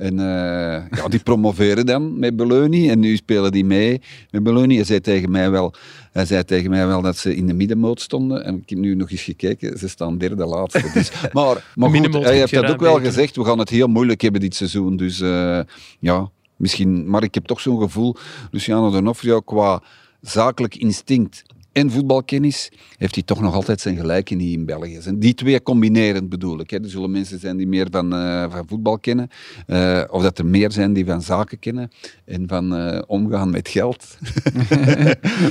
En 0.00 0.18
eh, 0.18 0.98
ja, 0.98 1.08
die 1.08 1.20
promoveren 1.20 1.86
dan 1.86 2.18
met 2.18 2.36
Beleuni 2.36 2.90
en 2.90 3.00
nu 3.00 3.16
spelen 3.30 3.52
die 3.52 3.64
mee 3.64 4.00
met. 4.30 4.70
Hij 4.70 4.84
zei 4.84 5.00
tegen 5.00 5.30
mij 5.30 5.50
wel, 5.50 5.74
hij 6.12 6.24
zei 6.24 6.44
tegen 6.44 6.70
mij 6.70 6.86
wel 6.86 7.02
dat 7.02 7.16
ze 7.16 7.36
in 7.36 7.46
de 7.46 7.54
middenmoot 7.54 8.00
stonden. 8.00 8.44
En 8.44 8.56
ik 8.56 8.70
heb 8.70 8.78
nu 8.78 8.94
nog 8.94 9.10
eens 9.10 9.22
gekeken, 9.22 9.78
ze 9.78 9.88
staan 9.88 10.18
derde 10.18 10.46
laatste. 10.46 10.90
Dus, 10.94 11.10
maar 11.32 11.72
maar 11.74 11.90
goed, 11.90 12.12
hij 12.12 12.36
heeft 12.36 12.52
dat 12.54 12.70
ook 12.70 12.80
wel 12.80 12.94
beter. 12.94 13.10
gezegd, 13.10 13.36
we 13.36 13.44
gaan 13.44 13.58
het 13.58 13.68
heel 13.68 13.86
moeilijk 13.86 14.20
hebben 14.20 14.40
dit 14.40 14.54
seizoen. 14.54 14.96
Dus 14.96 15.20
eh, 15.20 15.60
ja, 15.98 16.30
misschien... 16.56 17.10
Maar 17.10 17.22
ik 17.22 17.34
heb 17.34 17.44
toch 17.44 17.60
zo'n 17.60 17.80
gevoel, 17.80 18.16
Luciano 18.50 18.90
Donofrio, 18.90 19.40
qua 19.40 19.82
zakelijk 20.20 20.74
instinct 20.74 21.42
en 21.72 21.90
voetbalkennis, 21.90 22.70
heeft 22.96 23.14
hij 23.14 23.24
toch 23.24 23.40
nog 23.40 23.54
altijd 23.54 23.80
zijn 23.80 23.96
gelijken 23.96 24.36
niet 24.36 24.52
in 24.52 24.64
België. 24.64 25.00
Zijn 25.00 25.18
die 25.18 25.34
twee 25.34 25.62
combinerend 25.62 26.28
bedoel 26.28 26.60
ik. 26.60 26.70
Hè. 26.70 26.82
Er 26.82 26.90
zullen 26.90 27.10
mensen 27.10 27.38
zijn 27.38 27.56
die 27.56 27.66
meer 27.66 27.86
van, 27.90 28.14
eh, 28.14 28.50
van 28.50 28.68
voetbal 28.68 28.98
kennen, 28.98 29.28
eh, 29.66 30.02
of 30.10 30.22
dat 30.22 30.38
er 30.38 30.46
meer 30.46 30.72
zijn 30.72 30.92
die 30.92 31.04
van 31.04 31.22
zaken 31.22 31.58
kennen 31.58 31.90
en 32.24 32.48
van 32.48 32.74
eh, 32.74 33.02
omgaan 33.06 33.50
met 33.50 33.68
geld. 33.68 34.18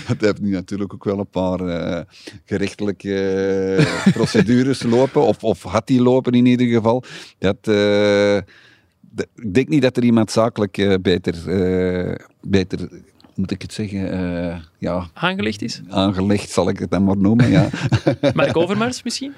Hij 0.08 0.16
heeft 0.20 0.42
nu 0.42 0.52
natuurlijk 0.52 0.94
ook 0.94 1.04
wel 1.04 1.20
een 1.20 1.30
paar 1.30 2.06
gerechtelijke 2.46 3.88
procedures 4.14 4.84
lopen, 4.84 5.22
of, 5.22 5.44
of 5.44 5.64
had 5.64 5.88
die 5.88 6.02
lopen 6.02 6.34
in 6.34 6.46
ieder 6.46 6.68
geval. 6.68 7.04
Dat, 7.38 7.68
ik 9.36 9.54
denk 9.54 9.68
niet 9.68 9.82
dat 9.82 9.98
er 9.98 10.04
iemand 10.04 10.32
zakelijk 10.32 10.78
eh, 10.78 10.94
beter, 11.02 11.34
eh, 11.50 12.16
beter, 12.42 12.80
hoe 12.80 13.00
moet 13.36 13.52
ik 13.52 13.62
het 13.62 13.74
zeggen, 13.74 14.69
ja, 14.80 15.08
Aangelegd 15.14 15.62
is. 15.62 15.82
aangelegd 15.90 16.50
zal 16.50 16.70
ik 16.70 16.80
het 16.80 16.92
dan 16.92 17.04
maar 17.04 17.18
noemen. 17.18 17.50
Ja, 17.50 17.70
Mark 18.34 18.58
Overmars 18.58 19.04
misschien? 19.04 19.34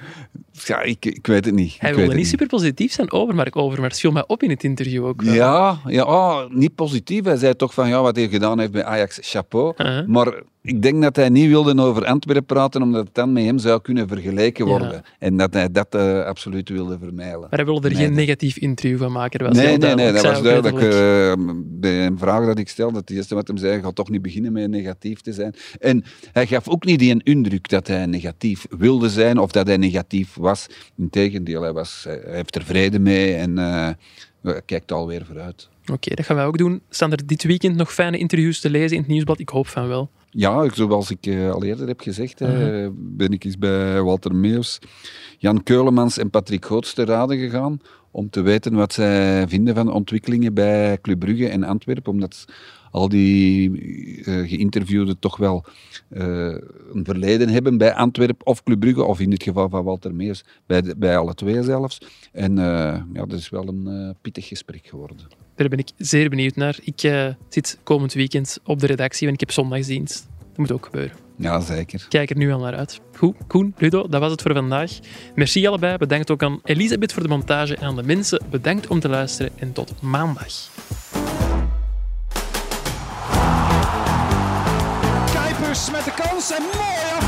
ja 0.65 0.81
ik, 0.81 1.05
ik 1.05 1.27
weet 1.27 1.45
het 1.45 1.53
niet. 1.53 1.75
Hij 1.79 1.89
ik 1.89 1.95
wilde 1.95 2.15
niet 2.15 2.27
super 2.27 2.47
positief 2.47 2.91
zijn 2.93 3.11
over 3.11 3.35
Mark 3.35 3.55
Overmars. 3.55 3.99
Viel 3.99 4.11
mij 4.11 4.23
op 4.27 4.43
in 4.43 4.49
het 4.49 4.63
interview 4.63 5.05
ook. 5.05 5.21
wel. 5.21 5.33
Ja, 5.33 5.79
ja 5.85 6.03
oh, 6.03 6.39
niet 6.49 6.75
positief. 6.75 7.23
Hij 7.23 7.37
zei 7.37 7.55
toch 7.55 7.73
van 7.73 7.87
ja, 7.89 8.01
wat 8.01 8.15
hij 8.15 8.27
gedaan 8.29 8.59
heeft 8.59 8.71
bij 8.71 8.83
Ajax, 8.83 9.19
chapeau. 9.21 9.73
Maar 10.07 10.41
ik 10.63 10.81
denk 10.81 11.01
dat 11.01 11.15
hij 11.15 11.29
niet 11.29 11.47
wilde 11.49 11.81
over 11.81 12.05
Antwerpen 12.05 12.45
praten, 12.45 12.81
omdat 12.81 13.05
het 13.05 13.15
dan 13.15 13.33
met 13.33 13.43
hem 13.43 13.57
zou 13.59 13.81
kunnen 13.81 14.07
vergeleken 14.07 14.65
Ja. 14.65 14.71
worden. 14.71 15.03
En 15.19 15.37
dat 15.37 15.53
hij 15.53 15.71
dat 15.71 15.87
eh, 15.89 16.23
absoluut 16.25 16.69
wilde 16.69 16.97
vermijden. 16.99 17.39
Maar 17.39 17.49
hij 17.49 17.65
wilde 17.65 17.87
er 17.89 17.93
Nee, 17.95 18.03
geen 18.05 18.13
negatief 18.13 18.57
interview 18.57 18.97
van 18.97 19.11
maken. 19.11 19.39
Dat 19.39 19.47
was 19.47 19.57
Nee, 19.57 19.77
nee, 19.77 19.95
nee, 19.95 20.11
dat 20.11 20.23
was 20.23 20.41
duidelijk. 20.41 20.75
eh, 20.81 21.45
bij 21.65 22.05
een 22.05 22.17
vraag 22.17 22.45
dat 22.45 22.57
ik 22.59 22.69
stelde, 22.69 22.97
het 22.97 23.09
eerste 23.09 23.35
wat 23.35 23.47
hem 23.47 23.57
zei, 23.57 23.81
gaat 23.81 23.95
toch 23.95 24.09
niet 24.09 24.21
beginnen 24.21 24.51
met 24.51 24.69
negatief 24.69 25.21
te 25.21 25.30
zijn. 25.33 25.55
En 25.79 26.03
hij 26.31 26.47
gaf 26.47 26.67
ook 26.67 26.85
niet 26.85 26.99
die 26.99 27.23
indruk 27.23 27.69
dat 27.69 27.87
hij 27.87 28.05
negatief 28.05 28.65
wilde 28.77 29.09
zijn 29.09 29.37
of 29.37 29.51
dat 29.51 29.67
hij 29.67 29.77
negatief 29.77 30.35
was. 30.35 30.67
Integendeel, 30.97 31.61
hij, 31.61 31.73
was, 31.73 32.03
hij 32.07 32.21
heeft 32.25 32.55
er 32.55 32.63
vrede 32.63 32.99
mee 32.99 33.33
en 33.33 33.57
hij 33.57 33.95
kijkt 34.65 34.91
alweer 34.91 35.25
vooruit. 35.25 35.69
Oké, 35.91 36.15
dat 36.15 36.25
gaan 36.25 36.35
wij 36.35 36.45
ook 36.45 36.57
doen. 36.57 36.81
Staan 36.89 37.11
er 37.11 37.25
dit 37.25 37.43
weekend 37.43 37.75
nog 37.75 37.93
fijne 37.93 38.17
interviews 38.17 38.59
te 38.59 38.69
lezen 38.69 38.95
in 38.95 39.01
het 39.01 39.11
nieuwsblad? 39.11 39.39
Ik 39.39 39.49
hoop 39.49 39.67
van 39.67 39.87
wel. 39.87 40.09
Ja, 40.29 40.69
zoals 40.73 41.11
ik 41.11 41.25
eh, 41.25 41.51
al 41.51 41.63
eerder 41.63 41.87
heb 41.87 41.99
gezegd, 41.99 42.39
ben 42.93 43.31
ik 43.31 43.43
eens 43.43 43.57
bij 43.57 44.01
Walter 44.01 44.35
Meeuws, 44.35 44.79
Jan 45.37 45.63
Keulemans 45.63 46.17
en 46.17 46.29
Patrick 46.29 46.65
Goots 46.65 46.93
te 46.93 47.05
raden 47.05 47.37
gegaan 47.37 47.79
om 48.11 48.29
te 48.29 48.41
weten 48.41 48.73
wat 48.73 48.93
zij 48.93 49.47
vinden 49.47 49.75
van 49.75 49.91
ontwikkelingen 49.91 50.53
bij 50.53 50.97
Club 51.01 51.19
Brugge 51.19 51.47
en 51.47 51.63
Antwerpen, 51.63 52.11
omdat 52.11 52.45
al 52.91 53.09
die 53.09 53.71
eh, 54.23 54.49
geïnterviewden 54.49 55.19
toch 55.19 55.37
wel 55.37 55.65
eh, 56.09 56.23
een 56.93 57.03
verleden 57.03 57.49
hebben 57.49 57.77
bij 57.77 57.93
Antwerpen 57.93 58.45
of 58.45 58.63
Club 58.63 58.79
Brugge, 58.79 59.03
of 59.03 59.19
in 59.19 59.31
het 59.31 59.43
geval 59.43 59.69
van 59.69 59.83
Walter 59.83 60.15
Meeuws, 60.15 60.43
bij, 60.65 60.81
de- 60.81 60.95
bij 60.97 61.17
alle 61.17 61.33
twee 61.33 61.63
zelfs. 61.63 61.97
En 62.31 62.57
eh, 62.57 62.63
ja, 63.13 63.25
dat 63.25 63.33
is 63.33 63.49
wel 63.49 63.67
een 63.67 64.15
pittig 64.21 64.47
gesprek 64.47 64.87
geworden. 64.87 65.17
Daar 65.55 65.69
ben 65.69 65.79
ik 65.79 65.89
zeer 65.97 66.29
benieuwd 66.29 66.55
naar. 66.55 66.79
Ik 66.83 66.99
zit 67.49 67.79
komend 67.83 68.13
weekend 68.13 68.59
op 68.63 68.79
de 68.79 68.87
redactie 68.87 69.27
en 69.27 69.33
ik 69.33 69.39
heb 69.39 69.51
zondagsdienst. 69.51 70.27
Dat 70.49 70.57
moet 70.57 70.71
ook 70.71 70.85
gebeuren. 70.85 71.17
Ja, 71.37 71.59
zeker. 71.59 72.05
Kijk 72.09 72.29
er 72.29 72.37
nu 72.37 72.51
al 72.51 72.59
naar 72.59 72.75
uit. 72.75 72.99
Goed, 73.17 73.35
Koen, 73.47 73.73
Ludo, 73.77 74.07
dat 74.07 74.21
was 74.21 74.31
het 74.31 74.41
voor 74.41 74.53
vandaag. 74.53 74.91
Merci 75.35 75.67
allebei. 75.67 75.97
Bedankt 75.97 76.31
ook 76.31 76.43
aan 76.43 76.59
Elisabeth 76.63 77.13
voor 77.13 77.23
de 77.23 77.29
montage 77.29 77.75
en 77.75 77.83
aan 77.87 77.95
de 77.95 78.03
mensen. 78.03 78.41
Bedankt 78.49 78.87
om 78.87 78.99
te 78.99 79.09
luisteren 79.09 79.51
en 79.59 79.71
tot 79.73 80.01
maandag. 80.01 80.69
Kuipers 86.41 86.75
met 86.77 87.20